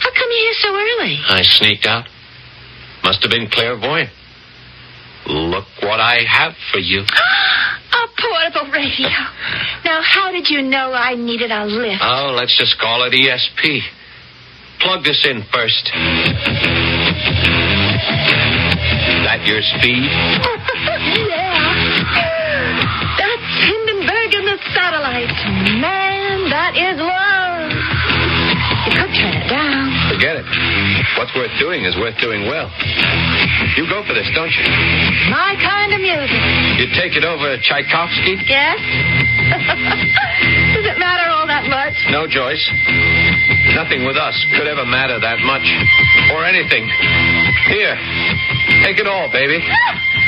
How 0.00 0.10
come 0.10 0.28
you're 0.30 0.52
here 0.52 0.54
so 0.60 0.68
early? 0.68 1.18
I 1.28 1.42
sneaked 1.42 1.86
out. 1.86 2.06
Must 3.02 3.22
have 3.22 3.30
been 3.30 3.48
clairvoyant. 3.50 4.10
Look 5.26 5.64
what 5.80 6.00
I 6.00 6.24
have 6.28 6.52
for 6.72 6.78
you. 6.78 7.00
A 7.94 8.06
portable 8.20 8.70
radio. 8.72 9.08
now, 9.84 10.02
how 10.02 10.30
did 10.32 10.50
you 10.50 10.62
know 10.62 10.92
I 10.92 11.14
needed 11.14 11.50
a 11.50 11.64
lift? 11.64 12.02
Oh, 12.02 12.34
let's 12.36 12.58
just 12.58 12.78
call 12.78 13.04
it 13.04 13.12
ESP. 13.12 13.80
Plug 14.80 15.04
this 15.04 15.24
in 15.28 15.42
first. 15.52 15.90
That 19.24 19.46
your 19.46 19.62
speed? 19.62 20.04
yeah. 21.28 21.43
Is 26.74 26.96
love. 26.98 27.70
You 28.84 28.92
could 28.98 29.12
turn 29.14 29.32
it 29.34 29.46
down. 29.48 29.86
Forget 30.10 30.36
it. 30.42 30.46
What's 31.16 31.32
worth 31.34 31.54
doing 31.58 31.84
is 31.86 31.96
worth 31.96 32.18
doing 32.20 32.44
well. 32.50 32.68
You 33.78 33.86
go 33.88 34.02
for 34.06 34.12
this, 34.14 34.28
don't 34.34 34.50
you? 34.50 34.64
My 35.30 35.54
kind 35.58 35.94
of 35.94 36.00
music. 36.02 36.42
You 36.78 36.86
take 36.94 37.16
it 37.16 37.24
over 37.24 37.56
Tchaikovsky? 37.62 38.36
Yes? 38.46 38.78
Does 40.74 40.86
it 40.90 40.98
matter 40.98 41.30
all 41.30 41.46
that 41.46 41.66
much? 41.70 41.94
No, 42.10 42.26
Joyce. 42.26 42.62
Nothing 43.74 44.04
with 44.04 44.16
us 44.16 44.34
could 44.58 44.66
ever 44.66 44.84
matter 44.84 45.18
that 45.18 45.38
much. 45.46 45.64
Or 46.34 46.44
anything. 46.44 46.86
Here. 47.70 47.96
Take 48.84 48.98
it 48.98 49.06
all, 49.06 49.30
baby. 49.30 49.62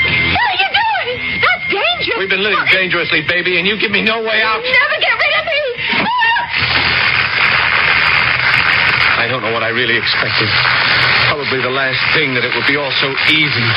What 0.06 0.46
are 0.46 0.59
you 0.59 0.70
doing? 0.70 1.40
That's 1.42 1.64
dangerous. 1.66 2.18
We've 2.18 2.30
been 2.30 2.42
living 2.42 2.62
dangerously, 2.70 3.22
baby, 3.26 3.59
and 3.59 3.66
you 3.66 3.78
give 3.78 3.90
me 3.90 4.02
no 4.02 4.22
way 4.22 4.40
out. 4.42 4.62
You'll 4.62 4.74
never 4.87 4.98
get 5.02 5.14
rid 5.18 5.32
of 5.40 5.44
me. 5.46 5.62
I 9.18 9.26
don't 9.28 9.36
what 9.52 9.62
I 9.62 9.68
really 9.68 9.96
expected. 9.96 10.48
Probably 11.28 11.61
the 11.62 11.74
last 11.74 12.00
thing 12.16 12.35
that 12.35 12.44
it 12.44 12.52
would 12.54 12.66
be 12.66 12.76
all 12.76 12.92
so 13.02 13.11
easy. 13.30 13.68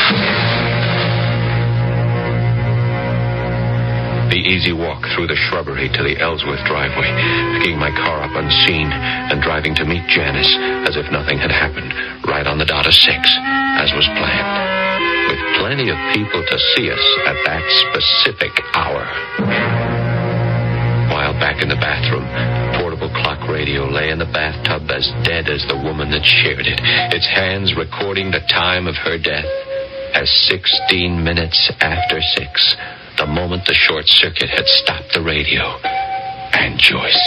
The 4.29 4.45
easy 4.45 4.73
walk 4.73 5.01
through 5.15 5.25
the 5.25 5.35
shrubbery 5.49 5.89
to 5.89 6.01
the 6.05 6.21
Ellsworth 6.21 6.61
driveway, 6.69 7.09
picking 7.57 7.81
my 7.81 7.89
car 7.89 8.21
up 8.21 8.31
unseen 8.37 8.85
and 8.93 9.41
driving 9.41 9.73
to 9.75 9.85
meet 9.85 10.05
Janice 10.05 10.53
as 10.85 10.95
if 10.95 11.11
nothing 11.11 11.41
had 11.41 11.49
happened, 11.49 11.89
right 12.29 12.45
on 12.45 12.57
the 12.57 12.65
dot 12.65 12.85
of 12.85 12.93
six, 12.93 13.19
as 13.81 13.89
was 13.97 14.05
planned. 14.21 14.49
With 15.33 15.41
plenty 15.57 15.89
of 15.89 15.97
people 16.13 16.45
to 16.45 16.57
see 16.77 16.93
us 16.93 17.05
at 17.25 17.37
that 17.49 17.63
specific 17.89 18.53
hour. 18.77 19.01
While 21.09 21.33
back 21.41 21.61
in 21.61 21.69
the 21.69 21.81
bathroom, 21.81 22.25
clock 23.13 23.47
radio 23.49 23.85
lay 23.89 24.09
in 24.09 24.19
the 24.19 24.29
bathtub 24.29 24.89
as 24.91 25.09
dead 25.23 25.49
as 25.49 25.65
the 25.67 25.77
woman 25.77 26.11
that 26.11 26.23
shared 26.23 26.67
it, 26.67 26.79
its 27.13 27.27
hands 27.27 27.75
recording 27.75 28.31
the 28.31 28.43
time 28.49 28.87
of 28.87 28.95
her 28.95 29.17
death 29.17 29.45
as 30.13 30.29
16 30.49 31.23
minutes 31.23 31.71
after 31.81 32.19
6, 32.21 32.75
the 33.17 33.25
moment 33.25 33.65
the 33.65 33.73
short 33.73 34.05
circuit 34.07 34.49
had 34.49 34.65
stopped 34.65 35.13
the 35.13 35.21
radio. 35.21 35.77
And 36.53 36.79
Joyce. 36.79 37.23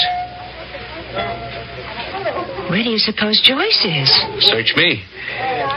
Where 2.68 2.83
do 2.83 2.90
you 2.90 2.99
suppose 2.99 3.40
Joyce 3.40 3.85
is? 3.85 4.11
Search 4.45 4.75
me. 4.77 5.05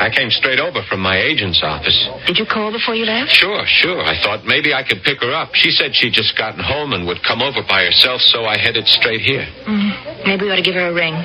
I 0.05 0.13
came 0.13 0.29
straight 0.29 0.61
over 0.61 0.85
from 0.85 1.01
my 1.01 1.17
agent's 1.17 1.65
office. 1.65 1.97
Did 2.29 2.37
you 2.37 2.45
call 2.45 2.69
before 2.69 2.93
you 2.93 3.09
left? 3.09 3.33
Sure, 3.33 3.65
sure. 3.65 4.05
I 4.05 4.13
thought 4.21 4.45
maybe 4.45 4.69
I 4.69 4.85
could 4.85 5.01
pick 5.01 5.17
her 5.25 5.33
up. 5.33 5.57
She 5.57 5.71
said 5.73 5.97
she'd 5.97 6.13
just 6.13 6.37
gotten 6.37 6.61
home 6.61 6.93
and 6.93 7.09
would 7.09 7.25
come 7.25 7.41
over 7.41 7.65
by 7.65 7.89
herself, 7.89 8.21
so 8.21 8.45
I 8.45 8.53
headed 8.55 8.85
straight 8.85 9.21
here. 9.21 9.49
Mm, 9.65 10.29
maybe 10.29 10.45
we 10.45 10.51
ought 10.53 10.61
to 10.61 10.67
give 10.67 10.77
her 10.77 10.89
a 10.89 10.93
ring. 10.93 11.17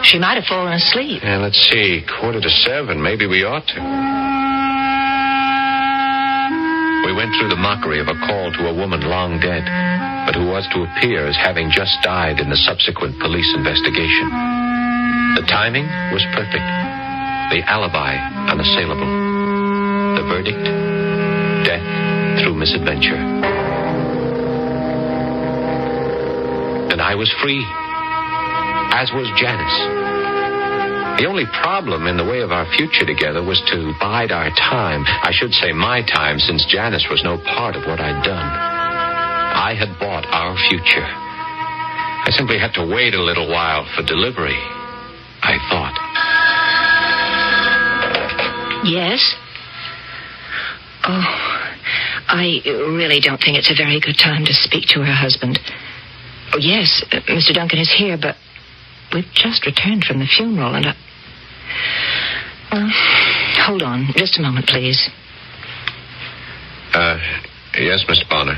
She 0.00 0.16
might 0.18 0.40
have 0.40 0.48
fallen 0.48 0.72
asleep. 0.72 1.20
Yeah, 1.20 1.44
let's 1.44 1.60
see. 1.68 2.00
Quarter 2.08 2.40
to 2.40 2.48
seven. 2.64 3.04
Maybe 3.04 3.28
we 3.28 3.44
ought 3.44 3.68
to. 3.68 3.78
We 7.04 7.12
went 7.12 7.36
through 7.36 7.52
the 7.52 7.60
mockery 7.60 8.00
of 8.00 8.08
a 8.08 8.16
call 8.16 8.48
to 8.48 8.72
a 8.72 8.72
woman 8.72 9.04
long 9.04 9.44
dead, 9.44 9.68
but 10.24 10.40
who 10.40 10.48
was 10.48 10.64
to 10.72 10.88
appear 10.88 11.28
as 11.28 11.36
having 11.36 11.68
just 11.68 12.00
died 12.00 12.40
in 12.40 12.48
the 12.48 12.56
subsequent 12.56 13.20
police 13.20 13.52
investigation. 13.52 14.32
The 15.36 15.44
timing 15.44 15.84
was 16.16 16.24
perfect. 16.32 16.81
The 17.52 17.60
alibi 17.68 18.16
unassailable. 18.48 19.04
The 20.16 20.24
verdict 20.24 20.64
death 21.68 21.84
through 22.40 22.56
misadventure. 22.56 23.20
And 26.88 27.02
I 27.02 27.14
was 27.14 27.28
free, 27.44 27.60
as 28.96 29.12
was 29.12 29.28
Janice. 29.36 31.20
The 31.20 31.28
only 31.28 31.44
problem 31.60 32.06
in 32.06 32.16
the 32.16 32.24
way 32.24 32.40
of 32.40 32.52
our 32.52 32.64
future 32.72 33.04
together 33.04 33.44
was 33.44 33.60
to 33.68 33.92
bide 34.00 34.32
our 34.32 34.48
time. 34.56 35.04
I 35.04 35.28
should 35.36 35.52
say 35.52 35.72
my 35.72 36.00
time, 36.00 36.38
since 36.38 36.64
Janice 36.72 37.06
was 37.10 37.22
no 37.22 37.36
part 37.36 37.76
of 37.76 37.84
what 37.84 38.00
I'd 38.00 38.24
done. 38.24 38.48
I 38.48 39.76
had 39.76 40.00
bought 40.00 40.24
our 40.24 40.56
future. 40.70 41.04
I 41.04 42.30
simply 42.30 42.58
had 42.58 42.72
to 42.80 42.88
wait 42.88 43.12
a 43.12 43.22
little 43.22 43.50
while 43.52 43.84
for 43.94 44.02
delivery, 44.02 44.56
I 45.42 45.60
thought. 45.68 46.11
Yes? 48.84 49.34
Oh, 51.04 51.24
I 52.28 52.60
really 52.66 53.20
don't 53.20 53.38
think 53.38 53.56
it's 53.58 53.70
a 53.70 53.76
very 53.76 54.00
good 54.00 54.18
time 54.18 54.44
to 54.44 54.54
speak 54.54 54.86
to 54.88 55.00
her 55.00 55.12
husband. 55.12 55.58
Oh, 56.52 56.58
yes, 56.58 57.04
Mr. 57.10 57.52
Duncan 57.54 57.78
is 57.78 57.92
here, 57.96 58.18
but 58.20 58.36
we've 59.12 59.30
just 59.34 59.66
returned 59.66 60.04
from 60.04 60.18
the 60.18 60.26
funeral, 60.26 60.74
and 60.74 60.86
I... 60.86 60.94
Well, 62.72 62.90
hold 63.66 63.82
on 63.82 64.08
just 64.16 64.38
a 64.38 64.42
moment, 64.42 64.66
please. 64.66 65.10
Uh, 66.94 67.18
yes, 67.78 68.04
Mr. 68.08 68.28
Bonner. 68.28 68.56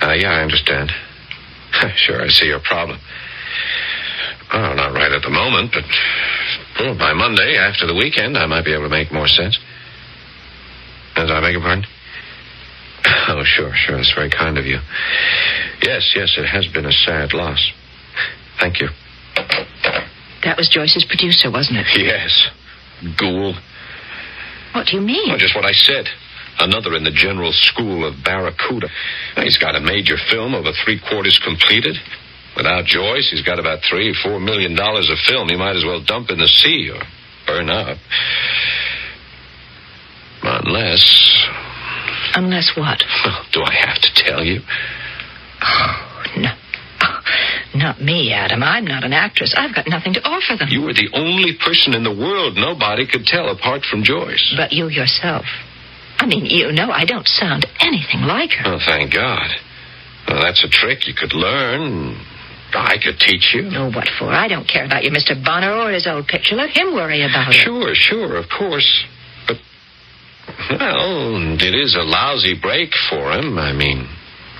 Uh, 0.00 0.12
yeah, 0.12 0.30
I 0.30 0.42
understand. 0.42 0.92
sure, 1.96 2.22
I 2.22 2.28
see 2.28 2.46
your 2.46 2.60
problem. 2.60 2.98
Oh, 4.52 4.72
not 4.74 4.94
right 4.94 5.12
at 5.12 5.22
the 5.22 5.30
moment, 5.30 5.72
but 5.72 5.84
well, 6.78 6.96
by 6.98 7.12
Monday, 7.12 7.56
after 7.56 7.86
the 7.86 7.94
weekend, 7.94 8.36
I 8.36 8.46
might 8.46 8.64
be 8.64 8.72
able 8.72 8.84
to 8.84 8.88
make 8.90 9.12
more 9.12 9.28
sense. 9.28 9.58
As 11.16 11.30
I 11.30 11.40
beg 11.40 11.52
your 11.52 11.62
pardon? 11.62 11.84
Oh, 13.28 13.42
sure, 13.44 13.72
sure. 13.74 13.96
That's 13.96 14.12
very 14.14 14.30
kind 14.30 14.56
of 14.56 14.64
you. 14.64 14.78
Yes, 15.82 16.12
yes, 16.16 16.34
it 16.38 16.46
has 16.46 16.66
been 16.72 16.86
a 16.86 16.92
sad 16.92 17.34
loss. 17.34 17.60
Thank 18.58 18.80
you. 18.80 18.88
That 20.44 20.56
was 20.56 20.68
Joyce's 20.68 21.04
producer, 21.04 21.50
wasn't 21.50 21.78
it? 21.78 21.86
Yes. 21.94 22.48
Ghoul. 23.18 23.54
What 24.72 24.86
do 24.86 24.96
you 24.96 25.02
mean? 25.02 25.30
Oh, 25.30 25.36
just 25.36 25.54
what 25.54 25.66
I 25.66 25.72
said. 25.72 26.06
Another 26.58 26.94
in 26.94 27.04
the 27.04 27.12
general 27.12 27.52
school 27.52 28.06
of 28.06 28.14
Barracuda. 28.24 28.88
He's 29.36 29.58
got 29.58 29.76
a 29.76 29.80
major 29.80 30.16
film 30.30 30.54
over 30.54 30.70
three 30.84 30.98
quarters 30.98 31.38
completed. 31.44 31.96
Without 32.56 32.84
Joyce, 32.86 33.28
he's 33.30 33.42
got 33.42 33.58
about 33.58 33.80
three, 33.88 34.14
four 34.22 34.40
million 34.40 34.74
dollars 34.74 35.10
of 35.10 35.18
film 35.26 35.48
he 35.48 35.56
might 35.56 35.76
as 35.76 35.84
well 35.84 36.02
dump 36.04 36.30
in 36.30 36.38
the 36.38 36.48
sea 36.48 36.90
or 36.92 37.02
burn 37.46 37.70
up. 37.70 37.98
Unless. 40.42 41.46
Unless 42.34 42.72
what? 42.76 43.02
Oh, 43.24 43.42
do 43.52 43.62
I 43.62 43.74
have 43.86 44.00
to 44.00 44.08
tell 44.14 44.44
you? 44.44 44.60
Oh, 45.62 46.22
no. 46.36 46.50
Oh, 47.00 47.20
not 47.74 48.00
me, 48.00 48.32
Adam. 48.32 48.62
I'm 48.62 48.84
not 48.84 49.04
an 49.04 49.12
actress. 49.12 49.54
I've 49.56 49.74
got 49.74 49.88
nothing 49.88 50.14
to 50.14 50.20
offer 50.22 50.56
them. 50.58 50.68
You 50.70 50.88
are 50.88 50.94
the 50.94 51.10
only 51.14 51.56
person 51.64 51.94
in 51.94 52.04
the 52.04 52.14
world 52.14 52.56
nobody 52.56 53.06
could 53.06 53.24
tell 53.24 53.48
apart 53.50 53.82
from 53.90 54.02
Joyce. 54.02 54.54
But 54.56 54.72
you 54.72 54.88
yourself. 54.88 55.44
I 56.18 56.26
mean, 56.26 56.46
you 56.46 56.72
know 56.72 56.90
I 56.90 57.04
don't 57.04 57.26
sound 57.26 57.66
anything 57.80 58.22
like 58.22 58.50
her. 58.52 58.74
Oh, 58.74 58.78
thank 58.84 59.12
God. 59.12 59.50
Well, 60.28 60.42
that's 60.42 60.64
a 60.64 60.68
trick 60.68 61.06
you 61.06 61.14
could 61.14 61.32
learn. 61.32 62.20
I 62.74 62.96
could 63.02 63.18
teach 63.18 63.54
you. 63.54 63.70
Oh, 63.72 63.90
what 63.90 64.08
for? 64.18 64.26
I 64.28 64.48
don't 64.48 64.68
care 64.68 64.84
about 64.84 65.04
you, 65.04 65.10
Mr. 65.10 65.32
Bonner 65.42 65.72
or 65.72 65.90
his 65.90 66.06
old 66.06 66.26
picture. 66.26 66.54
Let 66.54 66.70
him 66.70 66.94
worry 66.94 67.22
about 67.22 67.48
it. 67.48 67.54
Sure, 67.54 67.94
sure, 67.94 68.36
of 68.36 68.46
course. 68.50 69.04
But, 69.46 69.56
well, 70.70 71.56
it 71.60 71.74
is 71.74 71.96
a 71.96 72.02
lousy 72.04 72.58
break 72.60 72.90
for 73.08 73.32
him. 73.32 73.58
I 73.58 73.72
mean, 73.72 74.06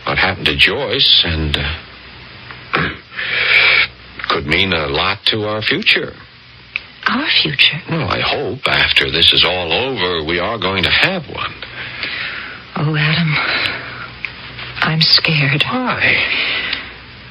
what 0.06 0.16
happened 0.16 0.46
to 0.46 0.56
Joyce 0.56 1.22
and 1.26 1.56
uh, 1.56 1.78
could 4.28 4.46
mean 4.46 4.72
a 4.72 4.86
lot 4.86 5.18
to 5.26 5.44
our 5.44 5.60
future. 5.60 6.12
Our 7.06 7.28
future? 7.42 7.80
Well, 7.90 8.08
I 8.08 8.20
hope 8.20 8.60
after 8.66 9.10
this 9.10 9.32
is 9.32 9.44
all 9.46 9.72
over, 9.72 10.24
we 10.26 10.38
are 10.38 10.58
going 10.58 10.82
to 10.84 10.90
have 10.90 11.24
one. 11.28 11.54
Oh, 12.76 12.96
Adam. 12.96 13.34
I'm 14.80 15.00
scared. 15.00 15.64
Why? 15.70 16.67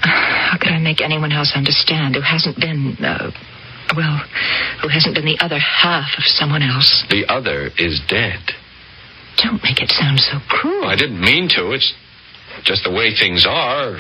How 0.01 0.57
could 0.59 0.71
I 0.71 0.79
make 0.79 1.01
anyone 1.01 1.31
else 1.31 1.53
understand 1.55 2.15
who 2.15 2.21
hasn't 2.21 2.59
been, 2.59 2.97
uh, 3.03 3.31
well, 3.95 4.21
who 4.81 4.87
hasn't 4.89 5.15
been 5.15 5.25
the 5.25 5.37
other 5.39 5.59
half 5.59 6.09
of 6.17 6.23
someone 6.25 6.61
else? 6.61 7.05
The 7.09 7.25
other 7.27 7.69
is 7.77 8.01
dead. 8.07 8.39
Don't 9.43 9.63
make 9.63 9.81
it 9.81 9.89
sound 9.89 10.19
so 10.19 10.39
cruel. 10.49 10.85
I 10.87 10.95
didn't 10.95 11.21
mean 11.21 11.47
to. 11.49 11.71
It's 11.71 11.93
just 12.63 12.83
the 12.83 12.91
way 12.91 13.13
things 13.13 13.45
are. 13.47 13.97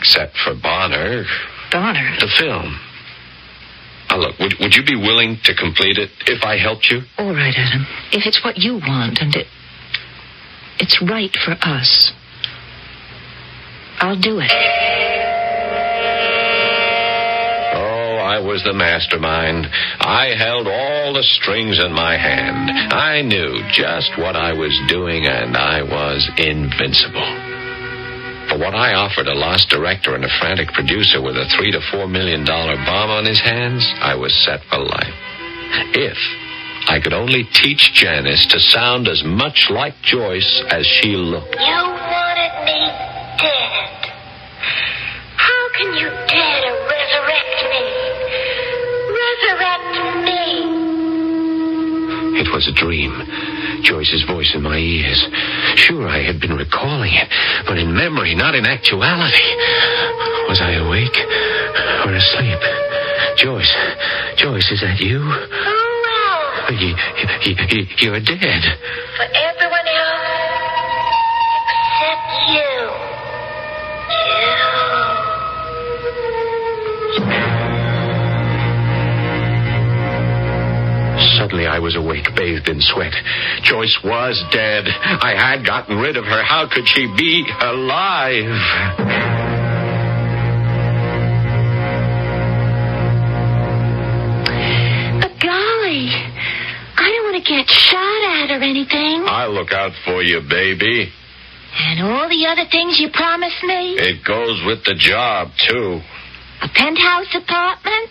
Except 0.00 0.36
for 0.38 0.54
Bonner, 0.54 1.24
Bonner. 1.72 2.16
the 2.20 2.30
film. 2.38 2.78
Now, 4.10 4.18
look, 4.18 4.38
would, 4.38 4.54
would 4.60 4.74
you 4.74 4.84
be 4.84 4.96
willing 4.96 5.38
to 5.44 5.54
complete 5.54 5.98
it 5.98 6.10
if 6.26 6.42
I 6.44 6.56
helped 6.56 6.86
you? 6.90 7.00
All 7.18 7.34
right, 7.34 7.54
Adam. 7.56 7.86
If 8.12 8.26
it's 8.26 8.42
what 8.42 8.56
you 8.56 8.74
want 8.74 9.18
and 9.20 9.34
it 9.34 9.46
it's 10.80 11.02
right 11.02 11.34
for 11.44 11.52
us, 11.60 12.12
I'll 14.00 14.20
do 14.20 14.38
it. 14.38 14.50
Oh, 17.74 18.16
I 18.22 18.38
was 18.38 18.62
the 18.64 18.72
mastermind. 18.72 19.66
I 20.00 20.34
held 20.38 20.66
all 20.66 21.12
the 21.14 21.26
strings 21.42 21.78
in 21.78 21.92
my 21.92 22.16
hand. 22.16 22.70
I 22.92 23.22
knew 23.22 23.58
just 23.72 24.10
what 24.18 24.36
I 24.36 24.52
was 24.52 24.72
doing, 24.88 25.26
and 25.26 25.56
I 25.56 25.82
was 25.82 26.30
invincible. 26.38 27.26
For 28.48 28.56
what 28.56 28.74
I 28.74 28.94
offered 28.94 29.26
a 29.26 29.34
lost 29.34 29.68
director 29.68 30.14
and 30.14 30.24
a 30.24 30.38
frantic 30.40 30.68
producer 30.72 31.20
with 31.20 31.36
a 31.36 31.44
three 31.58 31.72
to 31.72 31.80
four 31.92 32.06
million 32.06 32.44
dollar 32.44 32.76
bomb 32.86 33.10
on 33.10 33.26
his 33.26 33.40
hands, 33.40 33.84
I 34.00 34.14
was 34.14 34.32
set 34.46 34.60
for 34.70 34.78
life. 34.78 35.16
If 35.92 36.16
I 36.88 37.00
could 37.02 37.12
only 37.12 37.44
teach 37.52 37.92
Janice 37.92 38.46
to 38.46 38.58
sound 38.58 39.08
as 39.08 39.22
much 39.24 39.66
like 39.68 39.92
Joyce 40.02 40.64
as 40.70 40.86
she 40.86 41.16
looked. 41.16 41.56
You 41.60 42.07
can 45.78 45.94
you 45.94 46.10
dare 46.26 46.60
to 46.66 46.72
resurrect 46.90 47.58
me? 47.70 47.84
Resurrect 49.14 49.94
me. 50.26 50.42
It 52.42 52.48
was 52.50 52.66
a 52.66 52.74
dream. 52.74 53.14
Joyce's 53.82 54.24
voice 54.26 54.50
in 54.54 54.62
my 54.62 54.76
ears. 54.76 55.22
Sure, 55.76 56.08
I 56.08 56.26
had 56.26 56.40
been 56.40 56.58
recalling 56.58 57.14
it, 57.14 57.28
but 57.66 57.78
in 57.78 57.94
memory, 57.94 58.34
not 58.34 58.56
in 58.56 58.66
actuality. 58.66 59.46
Was 60.50 60.58
I 60.60 60.82
awake 60.82 61.14
or 62.06 62.10
asleep? 62.10 62.58
Joyce, 63.38 63.74
Joyce, 64.36 64.70
is 64.74 64.80
that 64.82 64.98
you? 64.98 65.22
Oh, 65.22 66.66
Else? 66.66 66.82
You, 66.82 66.90
you, 67.46 67.54
you, 67.70 67.86
you're 67.98 68.20
dead. 68.20 68.62
For 69.14 69.26
Suddenly 81.48 81.66
I 81.66 81.78
was 81.78 81.96
awake, 81.96 82.28
bathed 82.36 82.68
in 82.68 82.78
sweat. 82.78 83.14
Joyce 83.62 83.98
was 84.04 84.36
dead. 84.52 84.84
I 84.86 85.32
had 85.34 85.64
gotten 85.64 85.96
rid 85.96 86.18
of 86.18 86.26
her. 86.26 86.42
How 86.44 86.68
could 86.70 86.86
she 86.86 87.06
be 87.16 87.46
alive? 87.62 88.52
But 95.22 95.40
golly, 95.40 96.12
I 96.12 97.08
don't 97.16 97.32
want 97.32 97.42
to 97.42 97.48
get 97.48 97.66
shot 97.70 98.22
at 98.44 98.50
or 98.50 98.62
anything. 98.62 99.24
I'll 99.26 99.54
look 99.54 99.72
out 99.72 99.92
for 100.04 100.22
you, 100.22 100.42
baby. 100.42 101.10
And 101.80 102.02
all 102.02 102.28
the 102.28 102.44
other 102.44 102.68
things 102.70 103.00
you 103.00 103.08
promised 103.10 103.64
me? 103.64 103.96
It 103.96 104.22
goes 104.22 104.62
with 104.66 104.84
the 104.84 104.94
job, 104.94 105.48
too. 105.66 106.02
A 106.60 106.68
penthouse 106.68 107.34
apartment? 107.34 108.10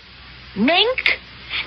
Mink? 0.58 1.00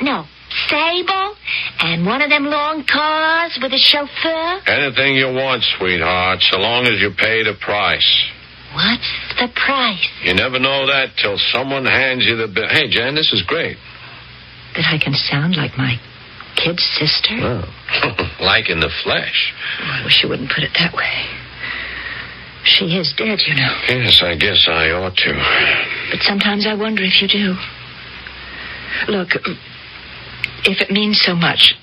No, 0.02 0.24
Sable? 0.70 1.34
And 1.80 2.06
one 2.06 2.22
of 2.22 2.30
them 2.30 2.46
long 2.46 2.84
cars 2.86 3.58
with 3.60 3.72
a 3.72 3.78
chauffeur? 3.78 4.70
Anything 4.70 5.16
you 5.16 5.26
want, 5.34 5.64
sweetheart, 5.76 6.40
so 6.42 6.58
long 6.58 6.86
as 6.86 7.00
you 7.00 7.10
pay 7.10 7.42
the 7.42 7.54
price. 7.60 8.06
What's 8.72 9.10
the 9.34 9.48
price? 9.50 10.08
You 10.22 10.34
never 10.34 10.60
know 10.60 10.86
that 10.86 11.16
till 11.20 11.36
someone 11.50 11.84
hands 11.86 12.24
you 12.24 12.36
the 12.36 12.46
bill. 12.46 12.68
Hey, 12.68 12.88
Jan, 12.88 13.16
this 13.16 13.32
is 13.32 13.42
great. 13.42 13.76
That 14.76 14.86
I 14.86 14.98
can 15.02 15.14
sound 15.14 15.56
like 15.56 15.76
my 15.76 15.98
kid 16.54 16.78
sister? 16.78 17.34
Oh. 17.40 17.66
like 18.40 18.70
in 18.70 18.78
the 18.78 18.92
flesh. 19.02 19.52
Oh, 19.80 20.00
I 20.00 20.04
wish 20.04 20.22
you 20.22 20.28
wouldn't 20.28 20.52
put 20.54 20.62
it 20.62 20.70
that 20.78 20.94
way. 20.94 21.26
She 22.62 22.94
is 22.94 23.12
dead, 23.16 23.40
you 23.46 23.54
know. 23.56 23.74
Yes, 23.88 24.22
I 24.22 24.36
guess 24.36 24.68
I 24.68 24.90
ought 24.90 25.16
to. 25.16 25.32
But 26.12 26.20
sometimes 26.20 26.66
I 26.66 26.74
wonder 26.74 27.02
if 27.02 27.20
you 27.22 27.26
do. 27.26 27.56
Look, 29.08 29.30
if 30.64 30.80
it 30.80 30.90
means 30.90 31.20
so 31.20 31.34
much, 31.34 31.74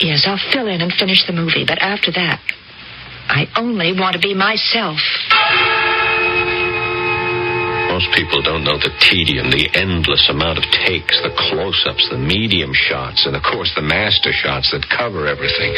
yes, 0.00 0.26
I'll 0.26 0.40
fill 0.52 0.68
in 0.68 0.80
and 0.80 0.92
finish 0.92 1.26
the 1.26 1.32
movie. 1.32 1.64
But 1.66 1.78
after 1.78 2.12
that, 2.12 2.40
I 3.28 3.46
only 3.56 3.92
want 3.98 4.14
to 4.14 4.20
be 4.20 4.34
myself. 4.34 4.98
Most 7.96 8.12
people 8.12 8.42
don't 8.42 8.62
know 8.62 8.76
the 8.76 8.92
tedium, 9.00 9.48
the 9.48 9.72
endless 9.72 10.28
amount 10.28 10.58
of 10.58 10.64
takes, 10.84 11.16
the 11.24 11.32
close 11.32 11.80
ups, 11.88 12.06
the 12.12 12.20
medium 12.20 12.74
shots, 12.74 13.24
and 13.24 13.34
of 13.34 13.42
course 13.42 13.72
the 13.74 13.80
master 13.80 14.36
shots 14.36 14.70
that 14.72 14.84
cover 14.92 15.24
everything. 15.26 15.72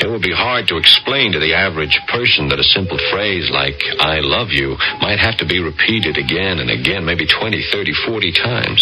It 0.00 0.08
would 0.08 0.22
be 0.24 0.32
hard 0.32 0.68
to 0.68 0.80
explain 0.80 1.32
to 1.32 1.38
the 1.38 1.52
average 1.52 2.00
person 2.08 2.48
that 2.48 2.64
a 2.64 2.72
simple 2.72 2.96
phrase 3.12 3.52
like, 3.52 3.76
I 4.00 4.24
love 4.24 4.56
you, 4.56 4.80
might 5.04 5.20
have 5.20 5.36
to 5.38 5.46
be 5.46 5.60
repeated 5.60 6.16
again 6.16 6.64
and 6.64 6.72
again, 6.72 7.04
maybe 7.04 7.28
20, 7.28 7.60
30, 7.70 7.92
40 8.08 8.32
times. 8.32 8.80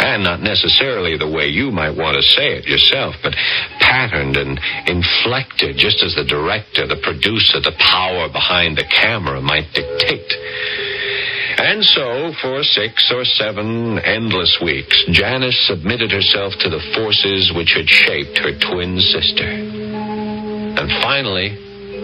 And 0.00 0.24
not 0.24 0.42
necessarily 0.42 1.16
the 1.16 1.30
way 1.30 1.46
you 1.46 1.70
might 1.70 1.96
want 1.96 2.16
to 2.16 2.22
say 2.22 2.58
it 2.58 2.66
yourself, 2.66 3.14
but 3.22 3.34
patterned 3.80 4.36
and 4.36 4.58
inflected 4.86 5.76
just 5.76 6.02
as 6.02 6.14
the 6.14 6.24
director, 6.26 6.86
the 6.86 7.00
producer, 7.02 7.60
the 7.60 7.76
power 7.78 8.28
behind 8.28 8.76
the 8.76 8.84
camera 8.84 9.40
might 9.40 9.72
dictate. 9.72 10.32
And 11.56 11.84
so, 11.84 12.32
for 12.42 12.62
six 12.62 13.12
or 13.14 13.24
seven 13.24 13.98
endless 14.00 14.58
weeks, 14.62 15.04
Janice 15.10 15.66
submitted 15.68 16.10
herself 16.10 16.52
to 16.60 16.68
the 16.68 16.82
forces 16.94 17.52
which 17.54 17.72
had 17.76 17.88
shaped 17.88 18.38
her 18.38 18.58
twin 18.58 18.98
sister. 18.98 19.46
And 19.46 20.90
finally, 21.00 21.54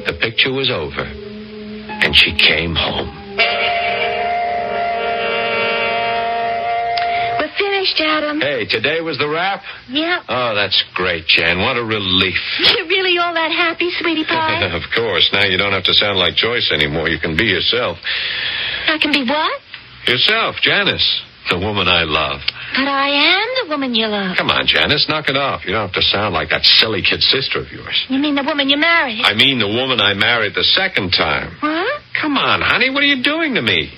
the 0.07 0.16
picture 0.20 0.53
was 0.53 0.70
over, 0.70 1.03
and 1.03 2.14
she 2.14 2.36
came 2.36 2.74
home. 2.76 3.11
Finished, 7.81 8.01
Adam. 8.01 8.41
Hey, 8.41 8.66
today 8.66 9.01
was 9.01 9.18
the 9.18 9.28
wrap? 9.28 9.62
Yep. 9.89 10.22
Oh, 10.28 10.55
that's 10.55 10.83
great, 10.95 11.26
Jan. 11.26 11.61
What 11.61 11.76
a 11.76 11.85
relief. 11.85 12.39
You're 12.76 12.87
really 12.87 13.18
all 13.18 13.35
that 13.35 13.51
happy, 13.51 13.91
sweetie 14.01 14.24
pie? 14.24 14.68
of 14.76 14.83
course. 14.95 15.28
Now 15.33 15.45
you 15.45 15.57
don't 15.57 15.72
have 15.72 15.85
to 15.85 15.95
sound 15.95 16.18
like 16.18 16.35
Joyce 16.35 16.70
anymore. 16.72 17.09
You 17.09 17.18
can 17.18 17.37
be 17.37 17.45
yourself. 17.45 17.99
I 18.87 18.99
can 19.01 19.12
be 19.12 19.24
what? 19.24 19.61
Yourself, 20.07 20.57
Janice. 20.62 21.22
The 21.51 21.59
woman 21.59 21.89
I 21.89 22.05
love. 22.05 22.41
But 22.76 22.87
I 22.87 23.09
am 23.09 23.49
the 23.64 23.70
woman 23.72 23.95
you 23.95 24.07
love. 24.07 24.37
Come 24.37 24.51
on, 24.51 24.66
Janice, 24.66 25.09
knock 25.09 25.28
it 25.28 25.37
off. 25.37 25.64
You 25.64 25.72
don't 25.72 25.89
have 25.89 25.97
to 25.97 26.03
sound 26.03 26.35
like 26.35 26.51
that 26.51 26.62
silly 26.62 27.03
kid 27.03 27.22
sister 27.22 27.59
of 27.59 27.72
yours. 27.72 28.07
You 28.09 28.20
mean 28.20 28.37
the 28.37 28.45
woman 28.45 28.68
you 28.68 28.76
married? 28.76 29.24
I 29.24 29.35
mean 29.35 29.59
the 29.59 29.66
woman 29.66 30.01
I 30.01 30.14
married 30.14 30.55
the 30.55 30.62
second 30.62 31.11
time. 31.11 31.57
What? 31.59 32.03
Come 32.20 32.37
on, 32.37 32.61
honey, 32.61 32.91
what 32.91 33.03
are 33.03 33.07
you 33.07 33.22
doing 33.24 33.55
to 33.55 33.62
me? 33.62 33.91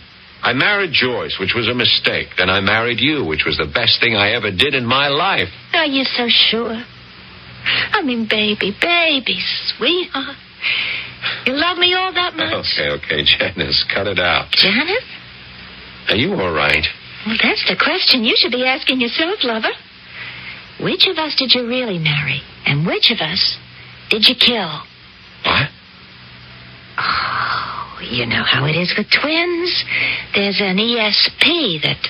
I 0.42 0.52
married 0.52 0.92
Joyce, 0.92 1.36
which 1.38 1.54
was 1.54 1.68
a 1.68 1.74
mistake. 1.74 2.34
Then 2.36 2.50
I 2.50 2.60
married 2.60 2.98
you, 3.00 3.24
which 3.24 3.44
was 3.46 3.56
the 3.58 3.70
best 3.72 4.00
thing 4.00 4.16
I 4.16 4.32
ever 4.32 4.50
did 4.50 4.74
in 4.74 4.84
my 4.84 5.08
life. 5.08 5.48
Are 5.72 5.86
you 5.86 6.04
so 6.04 6.26
sure? 6.28 6.82
I 7.92 8.02
mean, 8.02 8.26
baby, 8.28 8.74
baby, 8.80 9.38
sweetheart. 9.76 10.36
You 11.46 11.54
love 11.54 11.78
me 11.78 11.94
all 11.94 12.12
that 12.12 12.34
much? 12.34 12.52
Okay, 12.52 12.90
okay, 12.90 13.22
Janice, 13.22 13.84
cut 13.94 14.08
it 14.08 14.18
out. 14.18 14.50
Janice? 14.50 15.06
Are 16.08 16.16
you 16.16 16.34
all 16.34 16.52
right? 16.52 16.84
Well, 17.24 17.38
that's 17.40 17.64
the 17.68 17.76
question 17.78 18.24
you 18.24 18.34
should 18.36 18.50
be 18.50 18.64
asking 18.66 19.00
yourself, 19.00 19.38
lover. 19.44 19.70
Which 20.82 21.06
of 21.06 21.18
us 21.18 21.36
did 21.38 21.52
you 21.54 21.68
really 21.68 21.98
marry? 22.00 22.42
And 22.66 22.84
which 22.84 23.12
of 23.12 23.20
us 23.20 23.58
did 24.10 24.26
you 24.26 24.34
kill? 24.34 24.82
What? 25.46 25.70
You 28.10 28.26
know 28.26 28.42
how 28.42 28.66
it 28.66 28.74
is 28.74 28.94
with 28.96 29.06
twins. 29.10 29.84
There's 30.34 30.60
an 30.60 30.76
ESP 30.76 31.82
that 31.82 32.00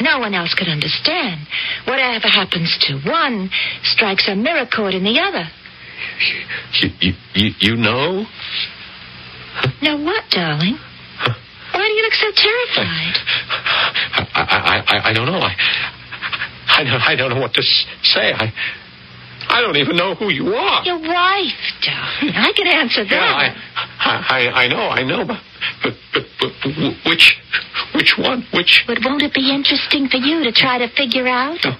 no 0.00 0.18
one 0.18 0.34
else 0.34 0.54
could 0.54 0.68
understand. 0.68 1.46
Whatever 1.86 2.28
happens 2.28 2.76
to 2.88 2.98
one 3.08 3.50
strikes 3.82 4.28
a 4.28 4.34
mirror 4.34 4.66
chord 4.66 4.94
in 4.94 5.04
the 5.04 5.20
other. 5.20 5.44
You, 6.80 6.90
you, 7.00 7.12
you, 7.34 7.50
you 7.60 7.76
know? 7.76 8.24
Now 9.82 10.02
what, 10.02 10.24
darling? 10.30 10.78
Why 11.72 11.86
do 11.86 11.92
you 11.92 12.02
look 12.02 12.14
so 12.14 12.30
terrified? 12.34 13.14
I, 14.16 14.24
I, 14.34 14.84
I, 14.86 15.10
I 15.10 15.12
don't 15.12 15.26
know. 15.26 15.38
I, 15.38 15.54
I, 16.68 16.84
don't, 16.84 17.02
I 17.02 17.16
don't 17.16 17.30
know 17.30 17.40
what 17.40 17.54
to 17.54 17.62
say. 17.62 18.32
I, 18.32 18.52
I 19.54 19.60
don't 19.60 19.76
even 19.76 19.94
know 19.94 20.16
who 20.16 20.30
you 20.34 20.52
are. 20.52 20.82
Your 20.82 20.98
wife, 20.98 21.62
darling. 21.86 22.34
I 22.34 22.50
can 22.56 22.66
answer 22.66 23.04
that. 23.04 23.14
Yeah, 23.14 23.54
I, 24.02 24.42
I, 24.50 24.64
I 24.64 24.66
know, 24.66 24.90
I 24.90 25.02
know, 25.04 25.24
but, 25.24 25.38
but, 25.80 25.94
but, 26.12 26.24
but 26.40 26.50
which, 27.06 27.38
which 27.94 28.18
one? 28.18 28.44
Which? 28.52 28.82
But 28.88 28.98
won't 29.04 29.22
it 29.22 29.32
be 29.32 29.54
interesting 29.54 30.08
for 30.08 30.16
you 30.16 30.42
to 30.42 30.50
try 30.50 30.78
to 30.78 30.88
figure 30.96 31.28
out? 31.28 31.62
No. 31.62 31.70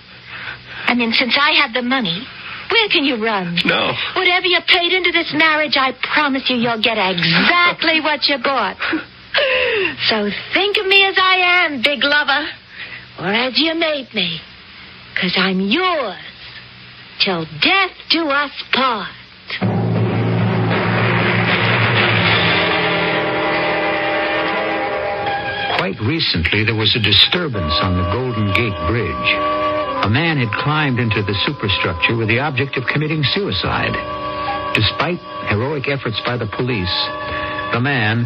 I 0.86 0.94
mean, 0.94 1.12
since 1.14 1.34
I 1.34 1.50
have 1.66 1.74
the 1.74 1.82
money, 1.82 2.22
where 2.70 2.88
can 2.90 3.04
you 3.04 3.18
run? 3.18 3.58
No. 3.64 3.90
Whatever 4.14 4.46
you 4.46 4.60
paid 4.68 4.92
into 4.92 5.10
this 5.10 5.34
marriage, 5.34 5.74
I 5.74 5.98
promise 6.14 6.48
you 6.48 6.54
you'll 6.54 6.80
get 6.80 6.94
exactly 6.94 8.00
what 8.00 8.28
you 8.28 8.38
bought. 8.38 8.78
So 10.08 10.30
think 10.54 10.76
of 10.76 10.86
me 10.86 11.04
as 11.04 11.16
I 11.18 11.66
am, 11.66 11.82
big 11.82 12.04
lover, 12.04 12.46
or 13.18 13.26
as 13.26 13.58
you 13.58 13.74
made 13.74 14.14
me, 14.14 14.40
because 15.12 15.34
I'm 15.36 15.60
yours 15.60 16.33
till 17.22 17.44
death 17.60 17.92
do 18.10 18.28
us 18.28 18.52
part. 18.72 19.12
Quite 25.78 26.00
recently, 26.00 26.64
there 26.64 26.74
was 26.74 26.96
a 26.96 27.02
disturbance 27.02 27.74
on 27.82 27.96
the 27.96 28.08
Golden 28.10 28.48
Gate 28.56 28.78
Bridge. 28.88 29.30
A 30.04 30.08
man 30.08 30.38
had 30.38 30.50
climbed 30.64 30.98
into 30.98 31.22
the 31.22 31.34
superstructure 31.44 32.16
with 32.16 32.28
the 32.28 32.40
object 32.40 32.76
of 32.76 32.84
committing 32.86 33.22
suicide. 33.22 33.92
Despite 34.74 35.20
heroic 35.48 35.88
efforts 35.88 36.20
by 36.24 36.36
the 36.36 36.48
police, 36.56 36.92
the 37.72 37.80
man, 37.80 38.24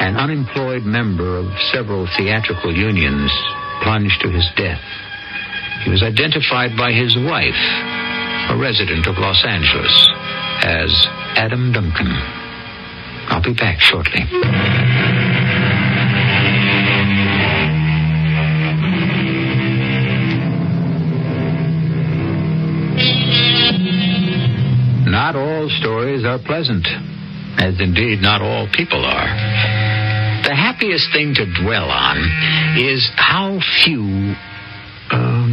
an 0.00 0.16
unemployed 0.16 0.84
member 0.84 1.36
of 1.36 1.46
several 1.72 2.08
theatrical 2.16 2.74
unions, 2.74 3.30
plunged 3.82 4.20
to 4.22 4.30
his 4.30 4.48
death. 4.56 4.82
He 5.84 5.90
was 5.90 6.02
identified 6.02 6.76
by 6.76 6.92
his 6.92 7.16
wife, 7.16 8.03
a 8.50 8.56
resident 8.56 9.06
of 9.06 9.16
Los 9.18 9.42
Angeles, 9.44 10.10
as 10.62 10.90
Adam 11.36 11.72
Duncan. 11.72 12.08
I'll 13.28 13.42
be 13.42 13.54
back 13.54 13.80
shortly. 13.80 14.20
Not 25.10 25.36
all 25.36 25.70
stories 25.80 26.24
are 26.24 26.38
pleasant, 26.38 26.86
as 27.58 27.80
indeed 27.80 28.20
not 28.20 28.42
all 28.42 28.68
people 28.72 29.04
are. 29.04 29.28
The 30.44 30.54
happiest 30.54 31.10
thing 31.12 31.34
to 31.34 31.46
dwell 31.62 31.88
on 31.88 32.18
is 32.76 33.08
how 33.16 33.58
few. 33.84 34.34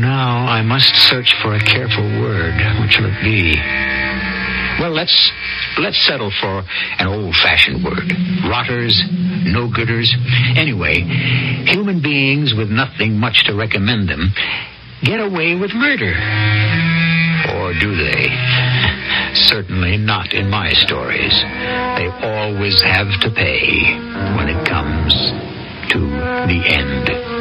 Now 0.02 0.50
I 0.50 0.64
must 0.64 0.96
search 0.96 1.32
for 1.44 1.54
a 1.54 1.60
careful 1.60 2.04
word. 2.20 2.56
What 2.80 2.90
shall 2.90 3.06
it 3.06 3.22
be? 3.22 3.54
Well, 4.82 4.90
let's 4.90 5.32
let's 5.78 6.02
settle 6.08 6.32
for 6.42 6.64
an 6.98 7.06
old-fashioned 7.06 7.84
word. 7.84 8.12
Rotters, 8.50 8.98
no-gooders. 9.46 10.10
Anyway, 10.58 11.06
human 11.70 12.02
beings 12.02 12.56
with 12.58 12.72
nothing 12.72 13.18
much 13.18 13.46
to 13.46 13.54
recommend 13.54 14.10
them 14.10 14.34
get 15.04 15.20
away 15.20 15.56
with 15.56 15.72
murder. 15.74 16.14
Or 17.54 17.74
do 17.74 17.96
they? 17.96 18.26
Certainly 19.34 19.98
not 19.98 20.34
in 20.34 20.50
my 20.50 20.74
stories. 20.74 21.34
They 21.98 22.10
always 22.26 22.82
have 22.82 23.20
to 23.22 23.30
pay 23.30 23.98
when 24.38 24.50
it 24.50 24.68
comes 24.68 25.14
to 25.94 26.00
the 26.00 26.62
end. 26.66 27.41